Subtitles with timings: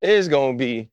[0.00, 0.88] It's gonna be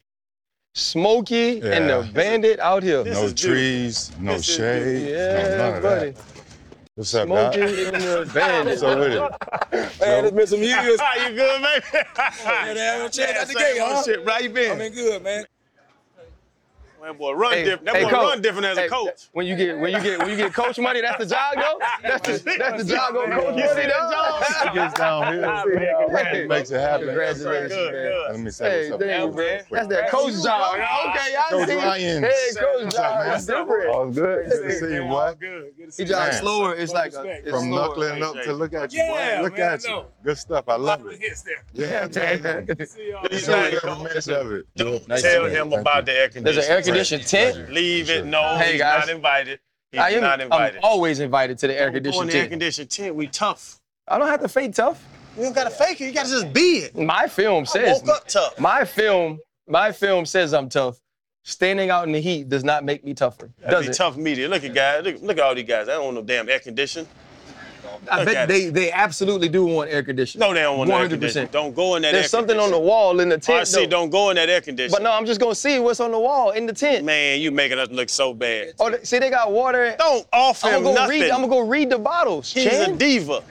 [0.73, 3.04] smoky and the bandit out here.
[3.04, 3.54] This no is beautiful.
[3.55, 6.09] trees, no This is shade, no Yeah, none of buddy.
[6.12, 6.24] that.
[6.95, 7.69] What's up, Smoky Doc?
[7.93, 8.79] and the bandit.
[8.79, 9.20] So with it.
[9.99, 10.99] Man, it's been some years.
[10.99, 11.81] How you good, man?
[12.76, 14.04] Man, I'm checking out the Same game, huh?
[14.04, 14.78] Shit, right, you I been?
[14.78, 15.46] been good, man.
[17.05, 17.85] Man, boy, run Hey, different.
[17.85, 18.29] That hey, boy coach.
[18.29, 19.29] run different as a Hey, coach.
[19.31, 21.79] When you get when you get when you get coach money, that's the job though.
[22.01, 24.65] That's the that's the job go coach You see money that though.
[24.65, 25.52] It gets downhill.
[26.17, 27.05] Hey, It makes it happen.
[27.05, 28.11] Congratulations, Good, man.
[28.11, 28.31] good.
[28.31, 29.07] Let me say Hey, what's up.
[29.07, 29.63] thank you, man.
[29.70, 30.73] That's that coach job.
[30.73, 31.75] Okay, I Coach see.
[31.75, 32.23] Ryan.
[32.23, 33.19] Hey, coach What's up, job.
[33.19, 33.35] man?
[33.35, 33.89] It's different.
[33.89, 34.49] All good.
[34.49, 35.33] Good to see you, boy.
[35.39, 36.16] Good, good to see He you.
[36.16, 36.41] jogs Man.
[36.41, 36.73] slower.
[36.75, 37.41] It's like a, respect.
[37.47, 37.88] it's From slower.
[37.88, 39.03] knuckling up to look at you.
[39.44, 40.03] Look at you.
[40.23, 40.66] Good stuff.
[40.69, 41.19] I love it.
[41.19, 41.63] hits there.
[41.73, 42.08] Yeah,
[42.85, 43.27] See y'all.
[43.30, 43.72] He's man.
[43.72, 45.08] like, Every minute of it.
[45.08, 46.44] Nice Tell him about the air conditioning.
[46.55, 47.72] There's an air conditioned tent.
[47.72, 48.26] Leave it.
[48.26, 49.08] No, Hey, he's guys.
[49.08, 49.59] not invited.
[49.91, 50.80] He's I am not I'm invited.
[50.84, 52.49] always invited to the air Go in conditioned the air tent.
[52.52, 53.16] conditioned tent.
[53.16, 53.80] We tough.
[54.08, 55.03] I don't have to fake tough.
[55.38, 56.05] You don't gotta fake it.
[56.05, 56.95] You gotta just be it.
[56.98, 58.59] My film I says woke up tough.
[58.59, 61.00] my film my film says I'm tough.
[61.44, 63.52] Standing out in the heat does not make me tougher.
[63.59, 63.95] That'd Does be it?
[63.95, 64.47] tough media.
[64.47, 65.03] Look at guys.
[65.03, 65.88] Look, look at all these guys.
[65.88, 67.08] I don't want no damn air conditioning.
[68.11, 70.48] I Look bet at they, they absolutely do want air conditioning.
[70.48, 71.09] No, they don't want no 100%.
[71.09, 71.50] conditioning.
[71.52, 73.67] Don't go in that There's air something on the wall in the tent.
[73.67, 73.86] RC, though.
[73.88, 74.92] don't go in that air conditioning.
[74.95, 77.06] But no, I'm just gonna see what's on the wall in the tent.
[77.06, 78.73] Man, you making us look so bad.
[78.80, 79.95] Oh, they- see, they got water.
[79.97, 81.22] Don't offer I'm him gonna go nothing.
[81.22, 81.30] read.
[81.31, 82.52] I'm gonna go read the bottles.
[82.53, 83.44] He's a diva.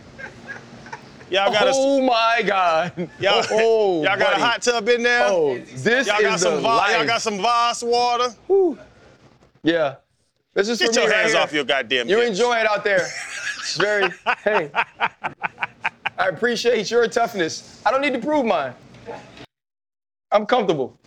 [1.30, 2.92] Y'all got a, oh my God.
[3.18, 4.42] y'all, oh, y'all got buddy.
[4.42, 5.26] a hot tub in there.
[5.26, 8.34] Oh, this y'all got is some the y'all got some Voss water.
[9.62, 9.96] Yeah.
[10.52, 11.40] This is Get for your right hands here.
[11.40, 12.08] off your goddamn.
[12.08, 12.30] You hips.
[12.30, 13.08] enjoy it out there.
[13.64, 14.10] It's very,
[14.44, 14.70] hey.
[16.18, 17.80] I appreciate your toughness.
[17.86, 18.74] I don't need to prove mine.
[20.30, 20.98] I'm comfortable.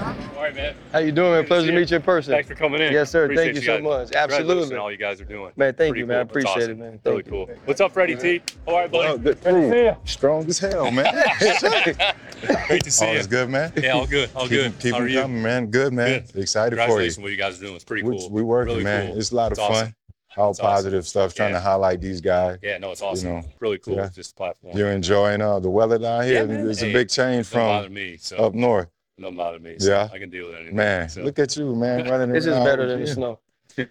[0.00, 0.74] All right, man.
[0.92, 1.42] How you doing, man?
[1.42, 2.32] Good Pleasure see to meet you in person.
[2.32, 2.92] Thanks for coming in.
[2.92, 3.24] Yes, sir.
[3.24, 3.82] Appreciate Thank you so guys.
[3.82, 4.10] much.
[4.10, 4.74] Congratulations Absolutely.
[4.76, 5.52] on all you guys are doing.
[5.56, 6.16] Man, thank Pretty you, man.
[6.16, 6.24] Cool.
[6.24, 6.78] That's appreciate it, awesome.
[6.78, 7.00] man.
[7.04, 7.50] Really Thank cool.
[7.64, 8.42] What's up, Freddie T?
[8.66, 9.08] All right, buddy.
[9.08, 9.40] Oh, good.
[9.40, 9.96] Good to see you.
[10.04, 11.14] Strong as hell, man.
[12.66, 13.18] Great to see All you.
[13.20, 13.72] is good, man.
[13.76, 14.28] Yeah, all good.
[14.34, 14.78] All Keep, good.
[14.80, 15.20] keep How them are you?
[15.22, 15.66] coming, man.
[15.70, 16.24] Good, man.
[16.32, 16.42] Good.
[16.42, 16.86] Excited for you.
[16.86, 17.74] Congratulations on what you guys are doing.
[17.76, 18.30] It's pretty We, cool.
[18.30, 19.08] we working, really man.
[19.08, 19.18] Cool.
[19.18, 19.94] It's a lot of It's fun.
[20.36, 20.64] All It's awesome.
[20.72, 21.58] positive stuff, trying Yeah.
[21.58, 22.58] to highlight these guys.
[22.60, 23.28] Yeah, no, it's awesome.
[23.28, 23.94] You know, really cool.
[23.94, 24.08] yeah.
[24.14, 24.76] This platform.
[24.76, 26.34] You're enjoying uh, the weather down here.
[26.40, 26.68] Yeah, man.
[26.68, 28.16] It's a big change from me.
[28.18, 28.88] So up north.
[29.20, 29.76] Don't bother me.
[29.78, 30.08] So Yeah.
[30.12, 30.76] I can deal with anything.
[30.76, 31.22] Man, So.
[31.22, 32.64] look at you, man, running This is around.
[32.64, 33.14] better than the Yeah.
[33.14, 33.38] snow.
[33.70, 33.90] I think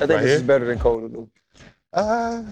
[0.00, 0.46] Right this is here?
[0.46, 1.28] better than cold.
[1.92, 2.42] Uh,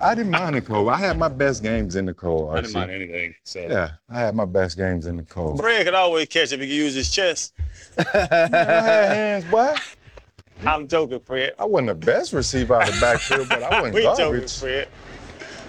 [0.00, 0.88] I didn't mind the cold.
[0.88, 2.52] I had my best games in the cold.
[2.52, 2.74] I didn't RC.
[2.74, 3.34] mind anything.
[3.44, 5.58] So Yeah, I had my best games in the cold.
[5.58, 7.54] Fred could always catch if he could use his chest.
[7.98, 8.52] I had
[9.12, 9.74] hands, boy.
[10.66, 11.52] I'm joking, Fred.
[11.58, 14.58] I wasn't the best receiver out of the backfield, but I wasn't We joking, garbage.
[14.58, 14.88] Fred.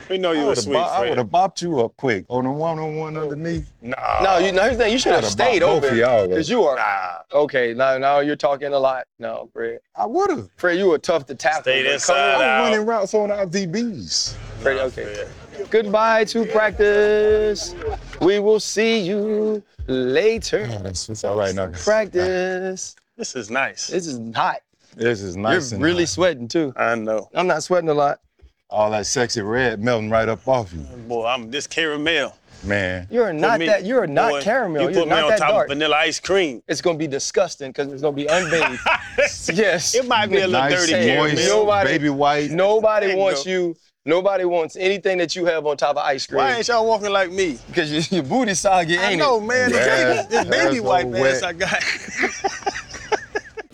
[0.10, 1.96] We know I you were would have sweet, bo- I would have bopped you up
[1.98, 3.72] quick on the one on one underneath.
[3.82, 3.96] Nah.
[4.24, 4.94] No, you know, here's the thing.
[4.94, 6.28] You should have stayed bought both over of y'all, though.
[6.30, 7.40] because you are Nah.
[7.44, 7.74] okay.
[7.74, 9.06] Now, now you're talking a lot.
[9.20, 9.80] No, Fred.
[9.96, 10.50] I would have.
[10.58, 11.62] Fred, you were tough to tackle.
[11.64, 12.36] Stay but inside.
[12.36, 12.42] on.
[12.42, 14.34] I'm running routes on our DBs.
[14.62, 15.28] Fred, okay.
[15.70, 17.76] Goodbye to practice.
[18.22, 20.66] We will see you later.
[20.82, 21.72] That's it's all right now.
[21.84, 22.96] Practice.
[23.18, 23.88] This is nice.
[23.88, 24.62] This is hot.
[24.96, 25.72] This is nice.
[25.72, 26.10] You're and really hot.
[26.10, 26.74] sweating too.
[26.76, 27.30] I know.
[27.36, 28.20] I'm not sweating a lot.
[28.70, 32.36] All that sexy red melting right up off you, Boy, I'm this caramel.
[32.64, 33.08] man.
[33.10, 33.86] You're not me- that.
[33.86, 34.84] You're not Boy, caramel.
[34.84, 35.68] You You're put me not on that top dark.
[35.68, 36.62] of vanilla ice cream.
[36.68, 38.80] It's gonna be disgusting because it's gonna be unbathed.
[39.58, 39.96] yes.
[39.96, 41.34] It might be a little Nice, dirty Hey, caramel.
[41.36, 42.52] moist, Nobody- baby white.
[42.52, 43.50] Nobody wants go.
[43.52, 43.76] you.
[44.06, 46.38] Nobody wants anything that you have on top of ice cream.
[46.38, 47.60] Why ain't y'all walking like me?
[47.68, 49.46] Because your, your booty soggy, I ain't know, it?
[49.46, 49.72] man.
[49.72, 51.44] This Yeah, baby, this baby white ass.
[51.44, 51.84] I got.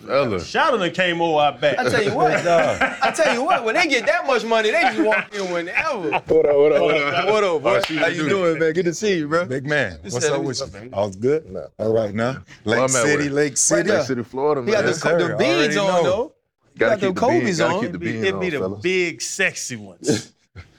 [0.06, 0.40] Fella.
[0.44, 1.78] Shadow done came over our back.
[1.78, 2.78] I tell you what, dog.
[3.02, 6.10] I tell you what, when they get that much money, they just walk in whenever.
[6.10, 7.26] What up, what up, what up?
[7.28, 7.80] What up, boy?
[7.82, 8.72] Shoot, How you doing, man?
[8.72, 9.44] Good to see you, bro.
[9.46, 10.90] Big man, what's up it with was you?
[10.92, 11.56] All's good?
[11.78, 12.42] All right now.
[12.64, 13.28] Lake City.
[13.28, 13.88] Lake City.
[13.90, 14.02] there.
[14.04, 14.68] City, Florida, man.
[14.68, 15.28] He got the, Yes, sir.
[15.28, 16.02] the beads on, know.
[16.04, 16.32] though.
[16.78, 17.80] gotta got the Kobe's on.
[17.80, 18.80] keep the It be, it be the fellas.
[18.82, 20.32] big, sexy ones.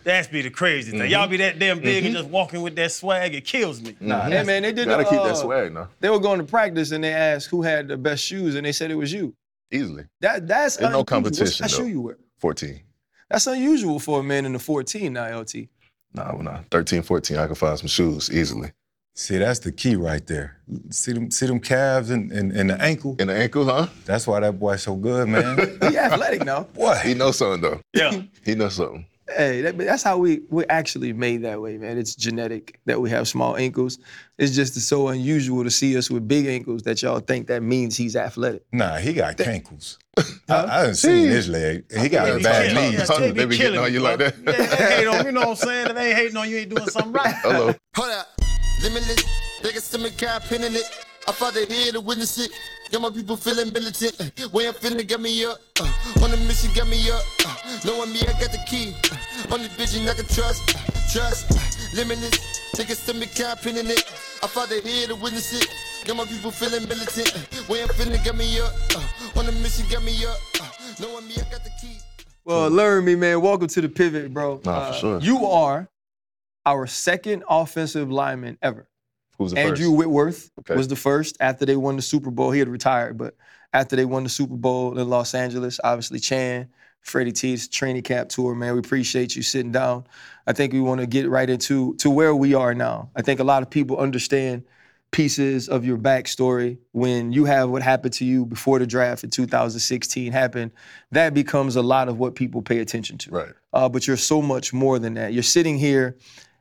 [0.07, 1.12] That's be the crazy thing.
[1.12, 1.31] Y'all mm-hmm.
[1.31, 2.22] be that damn big and mm-hmm.
[2.22, 3.35] just walking with that swag.
[3.35, 3.97] It kills me.
[4.00, 4.31] Nah, mm-hmm.
[4.31, 5.90] hey, man, they did Gotta the, keep uh, that swag now.
[6.00, 8.72] They were going to practice and they asked who had the best shoes, and they
[8.72, 9.35] said it was you.
[9.69, 10.06] Easily.
[10.22, 12.18] That that's There's no competition, What's that shoe you wear?
[12.38, 12.79] 14.
[13.29, 15.56] That's unusual for a man in the 14 now, LT.
[16.13, 16.59] Nah, well, nah.
[16.71, 18.71] 13, 14, I can find some shoes easily.
[19.13, 20.57] See, that's the key right there.
[20.89, 23.18] See them, see them calves and, and, and the ankle.
[23.19, 23.88] In the ankle, huh?
[24.06, 25.57] That's why that boy's so good, man.
[25.89, 26.63] He athletic now.
[26.63, 27.81] Boy, He knows something, though.
[27.94, 28.21] Yeah.
[28.45, 29.06] He knows something.
[29.35, 31.97] Hey, that, that's how we we're actually made that way, man.
[31.97, 34.00] It's genetic that we have small ankles.
[34.38, 37.97] It's just so unusual to see us with big ankles that y'all think that means
[37.97, 38.63] he's athletic.
[38.71, 39.97] nah, he got cankles.
[40.50, 41.85] I, I done seen his leg.
[41.91, 43.09] He got They be bad killing- knees.
[43.09, 44.35] yeah, They be be getting killing on you like that.
[44.45, 45.88] Yeah, they hate on you know what I'm saying?
[45.88, 47.35] If they ain't hating on you, ain't doing something right.
[47.44, 47.73] Hello.
[47.95, 48.27] Hold up.
[48.81, 49.23] Limitless.
[49.62, 50.83] Biggest to me cap pinning it.
[51.27, 52.51] I fought the head to witness it.
[52.91, 54.15] Got my people feeling militant.
[54.53, 55.59] Way I'm feeling got me up.
[55.79, 55.91] Uh,
[56.24, 57.21] on the mission got me up.
[57.45, 58.95] Uh, knowing me, I got the key.
[59.12, 60.74] Uh, on the vision I can trust.
[60.74, 60.79] Uh,
[61.12, 61.51] trust.
[61.51, 62.71] Uh, limitless.
[62.74, 64.03] Take a step and can't pin in it.
[64.41, 65.68] I fought the head to witness it.
[66.07, 67.35] Got my people feeling militant.
[67.35, 68.73] Uh, way I'm feeling got me up.
[68.95, 70.38] Uh, on the mission got me up.
[70.62, 70.69] Uh,
[71.01, 71.97] knowing me, I got the key.
[72.45, 73.41] Well, Laremy, man.
[73.41, 74.56] Welcome to the pivot, bro.
[74.56, 75.19] Uh, Nah, for sure.
[75.19, 75.89] You are
[76.65, 78.88] our second offensive lineman ever.
[79.38, 79.98] Who's the Andrew first?
[79.98, 80.75] Whitworth Okay.
[80.75, 82.51] was the first after they won the Super Bowl.
[82.51, 83.36] He had retired, but
[83.74, 86.68] after they won the Super Bowl in Los Angeles, obviously Chan,
[87.01, 88.74] Freddie T's training cap tour, man.
[88.74, 90.06] We appreciate you sitting down.
[90.45, 93.10] I think we want to get right into to where we are now.
[93.16, 94.63] I think a lot of people understand
[95.12, 99.30] pieces of your backstory when you have what happened to you before the draft in
[99.30, 100.72] 2016 happened.
[101.12, 103.54] That becomes a lot of what people pay attention to Right.
[103.72, 105.31] uh, but you're so much more than that.
[105.31, 106.18] You're sitting here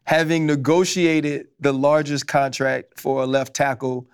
[0.06, 4.08] having negotiated the largest contract for a left tackle,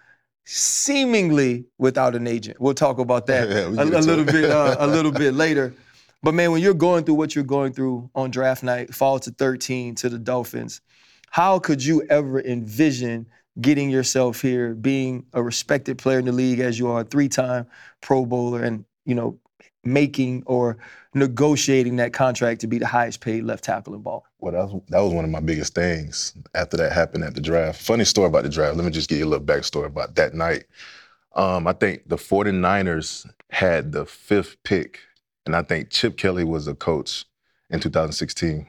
[0.45, 2.61] seemingly without an agent.
[2.61, 4.33] We'll talk about that Yeah, a, a little it.
[4.33, 5.75] bit uh, a little bit later.
[6.23, 9.31] But man, when you're going through what you're going through on draft night, fall to
[9.31, 10.81] 13 to the Dolphins,
[11.31, 13.27] how could you ever envision
[13.61, 17.67] getting yourself here, being a respected player in the league as you are, a three-time
[18.01, 19.39] Pro Bowler, and you know,
[19.85, 20.77] making or
[21.15, 24.25] negotiating that contract to be the highest paid left tackle in ball?
[24.41, 27.41] Well, that was, that was one of my biggest things after that happened at the
[27.41, 27.81] draft.
[27.81, 28.77] Funny story about the draft.
[28.77, 30.65] Let me just give you a little backstory about that night.
[31.35, 35.01] Um, I think the 49ers had the fifth pick,
[35.47, 37.25] and I think Chip Kelly was a coach
[37.71, 38.67] in 2016.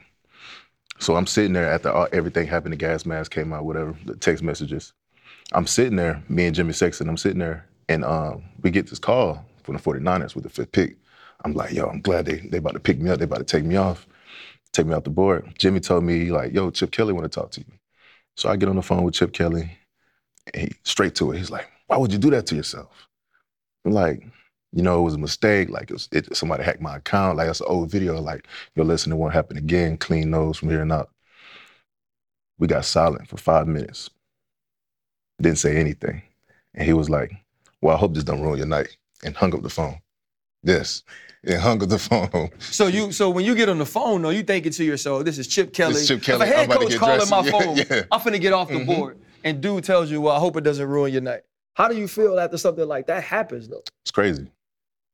[0.98, 4.16] So I'm sitting there after all, everything happened, the gas mask came out, whatever, the
[4.16, 4.92] text messages.
[5.52, 8.98] I'm sitting there, me and Jimmy Sexton, I'm sitting there, and um, we get this
[8.98, 10.96] call from the 49ers with the fifth pick.
[11.44, 13.44] I'm like, yo, I'm glad they they about to pick me up, they about to
[13.44, 14.06] take me off
[14.74, 15.54] take me off the board.
[15.58, 17.66] Jimmy told me like, "Yo, Chip Kelly want to talk to you."
[18.36, 19.78] So I get on the phone with Chip Kelly,
[20.54, 21.38] and he straight to it.
[21.38, 23.08] He's like, "Why would you do that to yourself?"
[23.84, 24.26] I'm like,
[24.72, 25.70] "You know, it was a mistake.
[25.70, 27.38] Like, it was, it, somebody hacked my account.
[27.38, 28.20] Like, that's an old video.
[28.20, 29.96] Like, yo, listen, it won't happen again.
[29.98, 31.10] Clean nose from here on out."
[32.58, 34.10] We got silent for five minutes.
[35.40, 36.22] Didn't say anything,
[36.74, 37.32] and he was like,
[37.82, 40.00] "Well, I hope this don't ruin your night," and hung up the phone.
[40.64, 41.02] Yes,
[41.44, 42.50] and hung up the phone.
[42.58, 45.38] So you, so when you get on the phone, though, you thinking to yourself, "This
[45.38, 46.46] is Chip Kelly." Is Chip Kelly.
[46.46, 47.30] If a I'm head to coach get calling dressed.
[47.30, 48.02] my phone, yeah.
[48.10, 48.86] I'm finna get off the Mhm.
[48.86, 51.42] board, and dude tells you, "Well, I hope it doesn't ruin your night."
[51.74, 53.82] How do you feel after something like that happens, though?
[54.02, 54.50] It's crazy.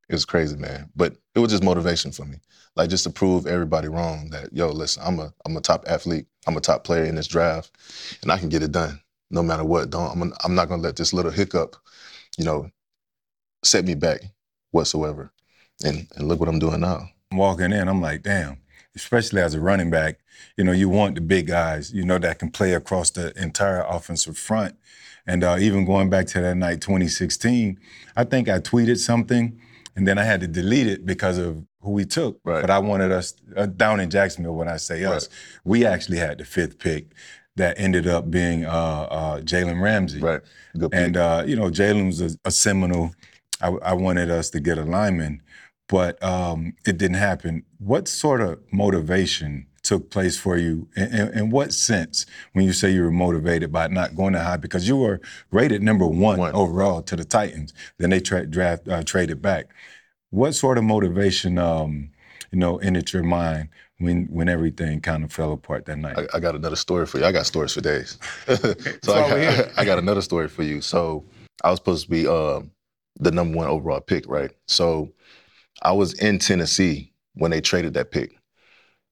[0.09, 0.91] It was crazy, man.
[0.95, 2.37] But it was just motivation for me.
[2.77, 6.27] Like just to prove everybody wrong that, yo, listen, I'm a I'm a top athlete.
[6.47, 7.73] I'm a top player in this draft,
[8.23, 9.01] and I can get it done
[9.31, 9.91] no matter what.
[9.91, 11.77] Don't I'm I'm not gonna let this little hiccup,
[12.39, 12.71] you know,
[13.65, 14.21] set me back
[14.73, 15.33] whatsoever.
[15.85, 17.09] And and look what I'm doing now.
[17.33, 18.59] walking in, I'm like, damn.
[18.97, 20.19] Especially as a running back,
[20.57, 23.85] you know, you want the big guys, you know, that can play across the entire
[23.89, 24.77] offensive front.
[25.27, 27.79] And uh, even going back to that night, 2016,
[28.17, 29.61] I think I tweeted something,
[29.95, 32.41] and then I had to delete it because of who we took.
[32.45, 32.61] Right.
[32.61, 34.57] But I wanted us uh, down in Jacksonville.
[34.57, 35.29] When I say us,
[35.65, 37.13] we actually had the fifth pick
[37.57, 40.21] that ended up being uh, uh, Jalen Ramsey.
[40.21, 40.41] Right.
[40.77, 43.15] Good And uh, you know, Jalen was a, a Seminole.
[43.61, 45.43] I, I wanted us to get a lineman,
[45.91, 47.65] but um, it didn't happen.
[47.79, 50.89] What sort of motivation took place for you?
[50.97, 54.57] In, in, what sense when you say you were motivated by not going to high?
[54.57, 55.21] Because you were
[55.51, 56.55] rated number one, One.
[56.55, 57.75] overall to the Titans.
[57.99, 59.67] Then they tra- draft uh, traded back.
[60.31, 62.11] What sort of motivation, um,
[62.53, 66.17] you know, entered your mind when when everything kind of fell apart that night?
[66.17, 67.25] I, I got another story for you.
[67.25, 68.17] I got stories for days.
[68.47, 69.73] so I got.
[69.79, 70.81] I got another story for you.
[70.83, 71.25] So
[71.65, 72.71] I was supposed to be um,
[73.19, 74.53] the number one overall pick, right?
[74.69, 75.11] So
[75.83, 78.37] I was in Tennessee when they traded that pick,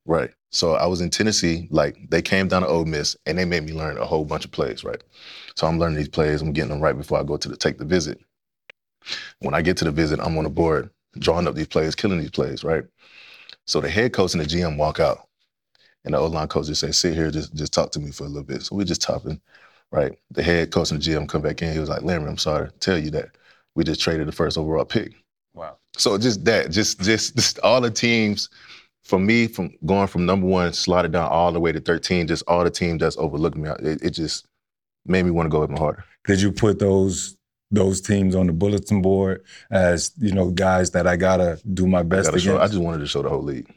[0.04, 0.30] right?
[0.50, 3.64] So I was in Tennessee, like they came down to Ole Miss and they made
[3.64, 5.02] me learn a whole bunch of plays, right?
[5.56, 6.40] So I'm learning these plays.
[6.40, 8.18] I'm getting them right before I go to the take the visit.
[9.40, 12.18] When I get to the visit, I'm on the board drawing up these plays, killing
[12.18, 12.84] these plays, right?
[13.66, 15.28] So the head coach and the GM walk out.
[16.04, 18.28] And the O-line coach just say, sit here, just just talk to me for a
[18.28, 18.62] little bit.
[18.62, 19.40] So we're just talking,
[19.90, 20.12] right?
[20.30, 21.72] The head coach and the GM come back in.
[21.72, 23.30] He was like, Larry, I'm sorry to tell you that
[23.74, 25.12] we just traded the first overall pick.
[25.58, 25.76] Wow.
[25.96, 28.48] So just that, just just, just all the teams,
[29.04, 32.44] for me, from going from number one, slotted down all the way to 13, just
[32.46, 34.46] all the teams that's overlooking me, it, it just
[35.06, 36.04] made me want to go even harder.
[36.26, 37.36] Did you put those
[37.70, 42.02] those teams on the bulletin board as you know guys that I gotta do my
[42.02, 42.46] best gotta against?
[42.46, 43.70] show, I just wanted to show the whole league.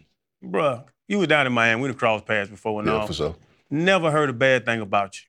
[0.43, 1.81] Bruh, you were down in Miami.
[1.81, 3.07] We'd have crossed paths before and Yeah, all.
[3.07, 3.35] for sure.
[3.69, 5.27] Never heard a bad thing about you.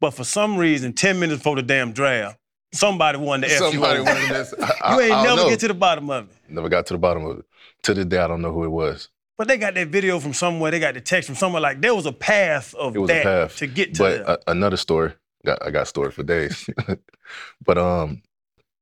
[0.00, 2.38] But for some reason, 10 minutes before the damn draft,
[2.74, 4.54] somebody wanted to F Somebody you wanted this.
[4.82, 5.48] I, You ain't I, I never know.
[5.48, 6.36] get to the bottom of it.
[6.48, 7.44] Never got to the bottom of it.
[7.84, 9.08] To this day, I don't know who it was.
[9.36, 10.70] But they got that video from somewhere.
[10.70, 11.60] They got the text from somewhere.
[11.60, 13.56] Like there was a path of that path.
[13.56, 15.12] to get to But the, a, another story.
[15.44, 16.68] got I got stories for days.
[17.64, 18.22] but um,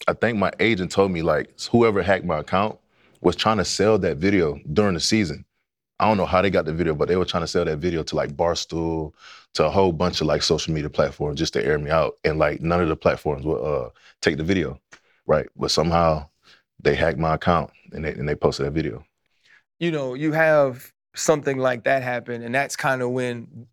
[0.06, 2.78] I think my agent told me like whoever hacked my account
[3.20, 5.44] was trying to sell that video during the season.
[5.98, 7.78] I don't know how they got the video, but they were trying to sell that
[7.78, 9.12] video to like Barstool,
[9.54, 12.14] to a whole bunch of like social media platforms just to air me out.
[12.24, 13.90] And like none of the platforms would uh,
[14.20, 14.80] take the video,
[15.26, 15.46] right?
[15.56, 16.28] But somehow
[16.80, 19.04] they hacked my account and they, and they posted that video.
[19.78, 23.66] You know, you have something like that happen, and that's kind of when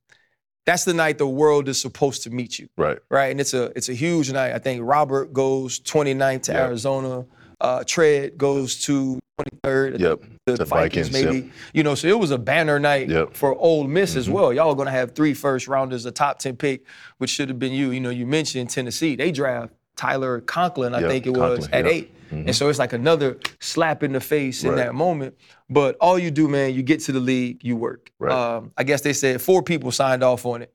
[0.66, 3.00] that's the night the world is supposed to meet you, Right.
[3.10, 3.32] right?
[3.32, 4.54] And it's a it's a huge night.
[4.54, 6.56] I think Robert goes 29th to.
[6.56, 7.26] Arizona.
[7.62, 9.20] Uh, Tread goes to
[9.66, 10.00] 23rd.
[10.00, 10.22] Yep.
[10.46, 11.52] The To Vikings, Vikings, maybe.
[11.74, 13.36] You know, so it was a banner night Yep.
[13.36, 14.32] for Ole Miss as Mhm.
[14.34, 14.54] well.
[14.54, 16.84] Y'all are gonna have three first rounders, a top 10 pick,
[17.18, 17.92] which should have been you.
[17.92, 19.16] You know, you mentioned Tennessee.
[19.16, 21.94] They draft Tyler Conklin, I Yep, think it was, at yep.
[21.94, 22.12] eight.
[22.32, 22.46] Mhm.
[22.48, 25.36] And so it's like another slap in the face in that moment.
[25.70, 28.12] But all you do, man, you get to the league, you work.
[28.20, 28.32] Right.
[28.32, 30.72] Um, I guess they said four people signed off on it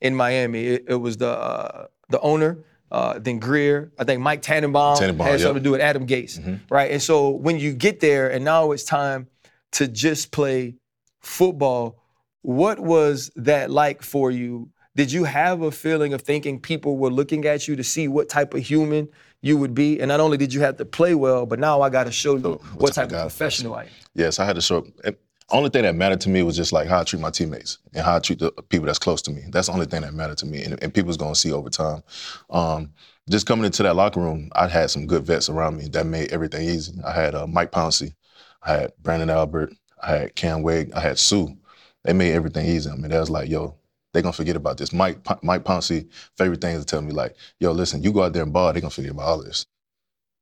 [0.00, 0.64] in Miami.
[0.66, 2.58] It, it was the uh, the owner,
[2.94, 3.90] uh, then Grier.
[3.98, 5.40] I think Mike Tannenbaum, Tannenbaum, had yep.
[5.40, 6.60] something to do with Adam Gase, Mhm.
[6.70, 6.90] right?
[6.92, 9.26] And so when you get there, and now it's time
[9.72, 10.76] to just play
[11.20, 11.98] football.
[12.42, 14.70] What was that like for you?
[14.94, 18.28] Did you have a feeling of thinking people were looking at you to see what
[18.28, 19.08] type of human
[19.42, 19.98] you would be?
[20.00, 22.36] And not only did you have to play well, but now I got to show
[22.36, 23.88] you So, what, what type of professional I am.
[24.14, 25.14] Yes, I had to show up.
[25.50, 28.04] Only thing that mattered to me was just like how I treat my teammates and
[28.04, 29.42] how I treat the people that's close to me.
[29.50, 32.02] That's the only thing that mattered to me, and, and people's gonna see over time.
[32.50, 32.92] Um,
[33.28, 36.32] just coming into that locker room, I had some good vets around me that made
[36.32, 36.94] everything easy.
[37.04, 38.14] I had uh, Mike Pouncey,
[38.62, 41.46] I had Branden Albert, I had Cam Wake, I had Suh.
[42.04, 42.90] They made everything easy.
[42.90, 43.76] I mean, they was like, yo,
[44.12, 44.92] they gonna forget about this.
[44.92, 46.08] Mike Mike Pouncey,
[46.38, 48.72] favorite thing is to tell me like, yo, listen, you go out there and ball,
[48.72, 49.66] they gonna forget about all this.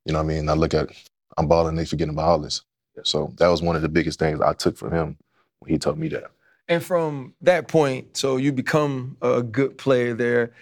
[0.04, 0.48] You know what I mean?
[0.48, 0.90] I look at
[1.36, 2.62] I'm balling, they forgetting about all this.
[3.04, 5.16] So that was one of the biggest things I took from him
[5.60, 6.30] when he told me that.
[6.68, 10.52] And from that point, so you become a good player there.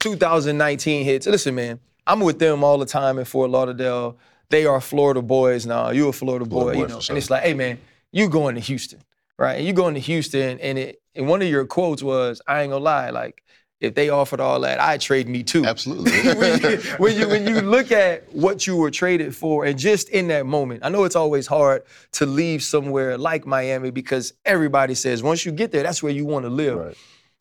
[0.00, 1.26] 2019 hits.
[1.26, 4.16] Listen, man, I'm with them all the time in Fort Lauderdale.
[4.50, 5.90] They are Florida boys now.
[5.90, 7.00] You a Florida boy, Florida you know.
[7.00, 7.12] sure.
[7.12, 7.78] And it's like, hey, man,
[8.12, 9.00] you going to Houston,
[9.38, 9.58] right?
[9.58, 12.70] And you going to Houston, and it and one of your quotes was, I ain't
[12.70, 13.42] gonna lie, like
[13.80, 15.64] if they offered all that, I'd trade me too.
[15.64, 16.12] Absolutely.
[16.34, 20.08] when, you, when you when you look at what you were traded for, and just
[20.08, 24.94] in that moment, I know it's always hard to leave somewhere like Miami because everybody
[24.94, 26.78] says once you get there, that's where you want to live.
[26.78, 26.96] Right.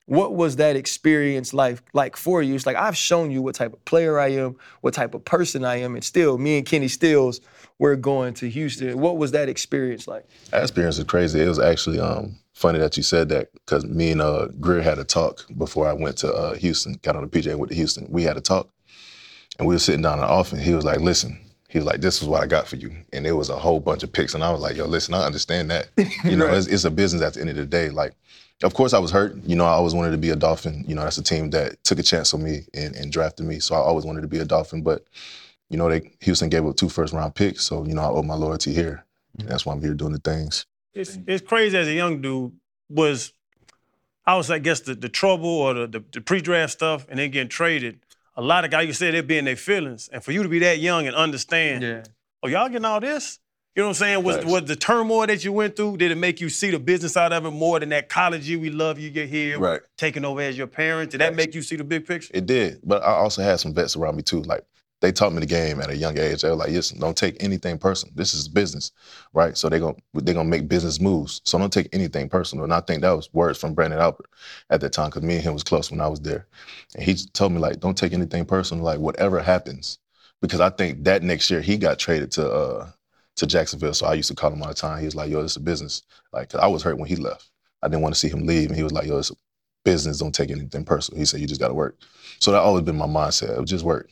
[0.05, 2.53] What was that experience like like for you?
[2.53, 5.65] It's like I've shown you what type of player I am, what type of person
[5.65, 7.41] I am, and still, me and Kenny Stills,
[7.79, 8.99] we're going to Houston.
[8.99, 10.25] What was that experience like?
[10.51, 11.41] That experience is crazy.
[11.41, 14.97] It was actually um, funny that you said that because me and uh, Grier had
[14.97, 18.07] a talk before I went to uh, Houston, got on the PJ with Houston.
[18.09, 18.69] We had a talk,
[19.59, 20.59] and we were sitting down in the office.
[20.63, 23.27] He was like, "Listen," he was like, "This is what I got for you," and
[23.27, 24.33] it was a whole bunch of picks.
[24.33, 25.89] And I was like, "Yo, listen, I understand that.
[26.23, 26.57] You know, Right.
[26.57, 27.89] it's, it's a business at the end of the day.
[27.89, 28.13] Like,
[28.63, 29.35] of course, I was hurt.
[29.45, 30.83] You know, I always wanted to be a Dolphin.
[30.87, 33.59] You know, that's a team that took a chance on me and, and drafted me.
[33.59, 34.81] So I always wanted to be a Dolphin.
[34.81, 35.05] But
[35.69, 38.23] you know, they Houston gave up two first round picks, so you know, I owe
[38.23, 39.05] my loyalty here.
[39.37, 40.65] And that's why I'm here doing the things.
[40.97, 42.51] It's it's crazy as a young dude
[42.89, 43.33] was
[44.25, 47.31] I was I guess the, the trouble or the, the, the pre-draft stuff and then
[47.31, 47.99] getting traded.
[48.35, 50.09] A lot of guys you said they be in their feelings.
[50.11, 52.03] And for you to be that young and understand, Yeah.
[52.43, 53.39] oh, y'all getting all this?
[53.75, 54.23] You know what I'm saying?
[54.23, 57.15] Was was the turmoil that you went through, did it make you see the business
[57.15, 59.81] out of it more than that college you we love you get here Right.
[59.97, 61.11] taking over as your parents?
[61.11, 62.31] Did that make you see the big picture?
[62.33, 64.41] It did, but I also had some vets around me too.
[64.41, 64.63] Like
[65.01, 66.41] they taught me the game at a young age.
[66.41, 68.13] They were like, "Listen, don't take anything personal.
[68.15, 68.91] This is business,
[69.33, 69.55] right?
[69.57, 71.41] So they gonna they gonna make business moves.
[71.45, 74.29] So don't take anything personal." And I think that was words from Branden Albert
[74.69, 76.47] at that time because me and him was close when I was there,
[76.95, 78.83] and he told me like, "Don't take anything personal.
[78.83, 79.99] Like whatever happens."
[80.41, 82.89] Because I think that next year he got traded to uh
[83.37, 83.93] to Jacksonville.
[83.93, 84.99] So I used to call him all the time.
[84.99, 87.49] He was like, "Yo, it's a business." Like I was hurt when he left.
[87.83, 89.31] I didn't want to see him leave, and he was like, "Yo, it's
[89.85, 90.19] business.
[90.19, 91.97] Don't take anything personal." He said, "You just got to work."
[92.39, 93.59] So that always been my mindset.
[93.59, 94.09] It just work.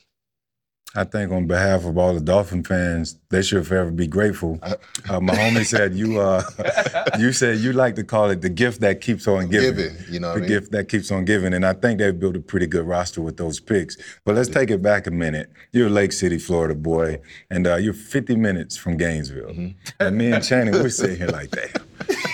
[0.98, 4.60] I think on behalf of all the Dolphin fans, they should forever be grateful.
[4.64, 6.42] Uh, my homie said you uh,
[7.20, 9.76] you said you like to call it the gift that keeps on giving.
[9.76, 10.50] Giving, you know what the I mean?
[10.50, 11.54] gift that keeps on giving.
[11.54, 13.98] And I think they've built a pretty good roster with those picks.
[14.24, 15.52] But let's take it back a minute.
[15.74, 19.50] You're a Lake City, Florida boy, and uh, you're 50 minutes from Gainesville.
[19.50, 19.70] Mm-hmm.
[20.00, 21.82] And me and Channing, we're sitting here like that.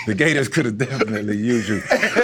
[0.08, 1.80] The Gators could have definitely used you.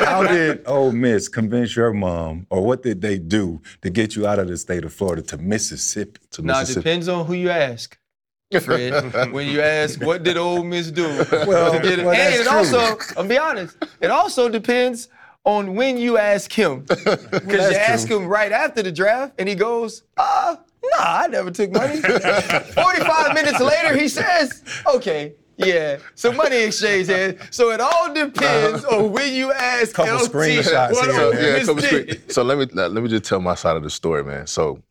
[0.05, 4.25] How did Ole Miss convince your mom, or what did they do to get you
[4.27, 6.19] out of the state of Florida to Mississippi?
[6.31, 6.83] To Now it Mississippi.
[6.83, 7.97] depends on who you ask.
[8.61, 11.21] Fred, when you ask what did Ole Miss do Well,
[11.75, 12.57] it, well, and that's it true.
[12.57, 15.09] also, I'll be honest, it also depends
[15.43, 16.85] on when you ask him.
[16.89, 18.17] Because you that's ask true.
[18.19, 23.33] him right after the draft, and he goes, "Uh, nah, I never took money." Forty-five
[23.33, 24.63] minutes later, he says,
[24.95, 27.37] "Okay, Yeah, so money exchange here.
[27.49, 29.05] So it all depends uh-huh.
[29.05, 31.43] on when you ask Couple LT screenshots what here, Ole man.
[31.43, 34.23] yeah, couple screen- so let me let me just tell my side of the story,
[34.23, 34.45] man.
[34.45, 34.83] So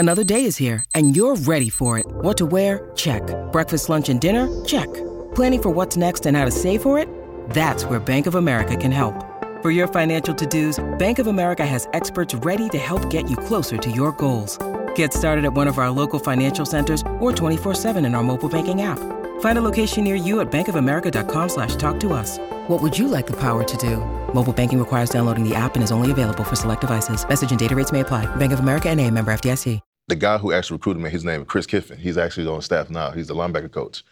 [0.00, 2.06] Another day is here, and you're ready for it.
[2.08, 2.90] What to wear?
[2.96, 3.22] Check.
[3.52, 4.48] Breakfast, lunch, and dinner?
[4.64, 4.90] Check.
[5.34, 7.06] Planning for what's next and how to save for it?
[7.50, 9.14] That's where Bank of America can help.
[9.60, 13.76] For your financial to-dos, Bank of America has experts ready to help get you closer
[13.76, 14.58] to your goals.
[14.94, 18.80] Get started at one of our local financial centers or 24-7 in our mobile banking
[18.80, 18.98] app.
[19.40, 22.38] Find a location near you at bankofamerica.com slash talk to us.
[22.68, 23.96] What would you like the power to do?
[24.32, 27.28] Mobile banking requires downloading the app and is only available for select devices.
[27.28, 28.24] Message and data rates may apply.
[28.36, 29.80] Bank of America and a member FDIC.
[30.08, 31.96] the guy who actually recruited me, his name is Chris Kiffin.
[31.98, 33.12] He's actually on staff now.
[33.12, 34.02] He's the linebacker coach.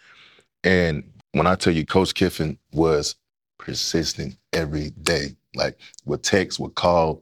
[0.63, 3.15] And when I tell you, Coach Kiffin was
[3.57, 5.35] persistent every day.
[5.55, 7.21] Like would text, would call,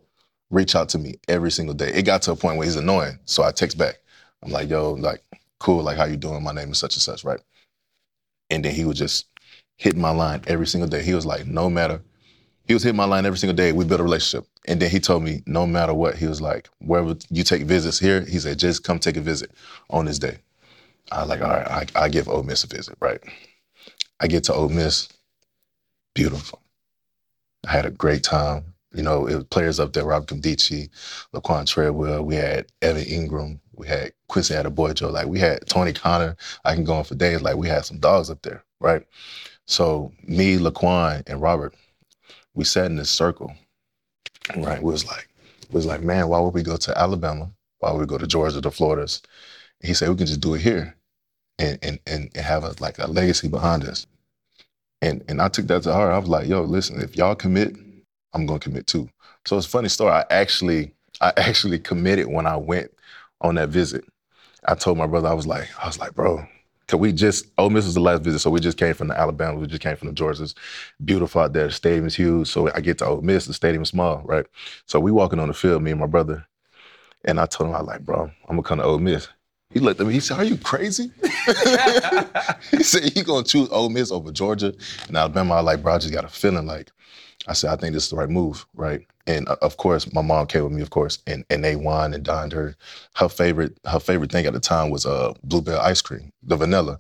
[0.52, 1.92] reach out to me every single day.
[1.92, 3.18] It got to a point where he's annoying.
[3.26, 3.96] So I text back.
[4.44, 5.24] I'm like, yo, like,
[5.60, 6.44] cool, like how you doing?
[6.44, 7.40] My name is such and such, right?
[8.50, 9.28] And then he would just
[9.78, 11.04] hit my line every single day.
[11.04, 12.02] He was like, no matter.
[12.66, 13.72] He was hitting my line every single day.
[13.72, 14.46] We built a relationship.
[14.68, 17.98] And then he told me, no matter what, he was like, wherever you take visits
[17.98, 19.52] here, he said, just come take a visit
[19.90, 20.40] on this day.
[21.10, 23.22] I was like, all right, I, I give Ole Miss a visit, right?
[24.20, 25.08] I get to Ole Miss,
[26.14, 26.62] beautiful.
[27.66, 28.74] I had a great time.
[28.94, 30.90] You know, it was players up there, Rob Nkemdiche,
[31.34, 32.24] Laquan Treadwell.
[32.24, 33.60] We had Evan Engram.
[33.78, 35.12] We had Quincy Adeboyejo.
[35.12, 36.36] Like, we had Tony Conner.
[36.66, 37.42] I can go on for days.
[37.42, 39.06] Like, we had some dogs up there, right?
[39.66, 41.76] So me, Laquan, and Robert,
[42.54, 43.54] we sat in this circle,
[44.56, 44.82] right?
[44.82, 45.28] We was like,
[45.70, 47.52] we was like, man, why would we go to Alabama?
[47.80, 49.22] Why would we go to Georgia, to Florida's?
[49.82, 50.98] He said, we can just do it here
[51.60, 54.06] and and and have a like a legacy behind us.
[55.02, 56.14] And and I took that to heart.
[56.14, 57.76] I was like, yo, listen, if y'all commit,
[58.34, 59.10] I'm gonna commit too.
[59.46, 60.12] So it's a funny story.
[60.12, 62.92] I actually, I actually committed when I went
[63.42, 64.04] on that visit.
[64.66, 66.46] I told my brother, I was like, I was like, bro,
[66.88, 69.18] cause we just Ole Miss was the last visit, so we just came from the
[69.18, 70.56] Alabama, we just came from the Georgias.
[71.04, 71.68] Beautiful out there.
[71.68, 72.48] The stadium's huge.
[72.50, 74.46] So I get to Ole Miss, the stadium is small, right?
[74.86, 76.46] So we walking on the field, me and my brother,
[77.26, 79.28] and I told him, I was like, bro, I'm gonna come to Ole Miss.
[79.70, 80.14] He looked at me.
[80.14, 81.12] He said, "Are you crazy?"
[82.72, 84.74] he said, "You gonna choose Ole Miss over Georgia
[85.08, 86.90] and Alabama?" I was like, "Bro, I just got a feeling like."
[87.48, 90.22] I said, "I think this is the right move, right?" And uh, of course, my
[90.22, 92.76] mom came with me, of course, and and they won and dined her.
[93.16, 97.00] Her favorite, her favorite thing at the time was uh bluebell ice cream, the vanilla.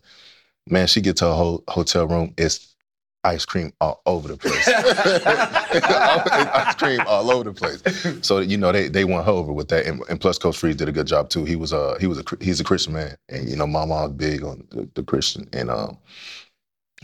[0.69, 2.76] Man, she get to a whole hotel room, it's
[3.24, 4.67] ice cream all over the place.
[4.67, 8.26] ice cream all over the place.
[8.26, 10.76] So you know they they won her over with that, and, and plus Coach Freeze
[10.76, 11.45] did a good job too.
[11.45, 14.13] He was a he was a he's a Christian man, and you know my mom's
[14.13, 15.98] big on the, the Christian, and um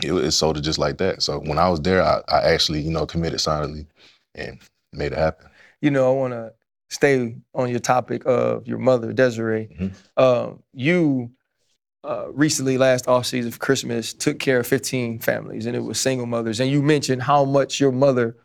[0.02, 1.22] it, it sold it just like that.
[1.22, 3.86] So when I was there, I, I actually you know committed silently
[4.34, 4.60] and
[4.92, 5.48] made it happen.
[5.80, 6.52] You know, I want to
[6.88, 9.68] stay on your topic of your mother, Desiree.
[9.78, 9.92] Mhm.
[10.16, 11.30] Um, you
[12.04, 16.26] uh, recently, last offseason for Christmas, took care of 15 families, and it was single
[16.26, 16.60] mothers.
[16.60, 18.36] And you mentioned how much your mother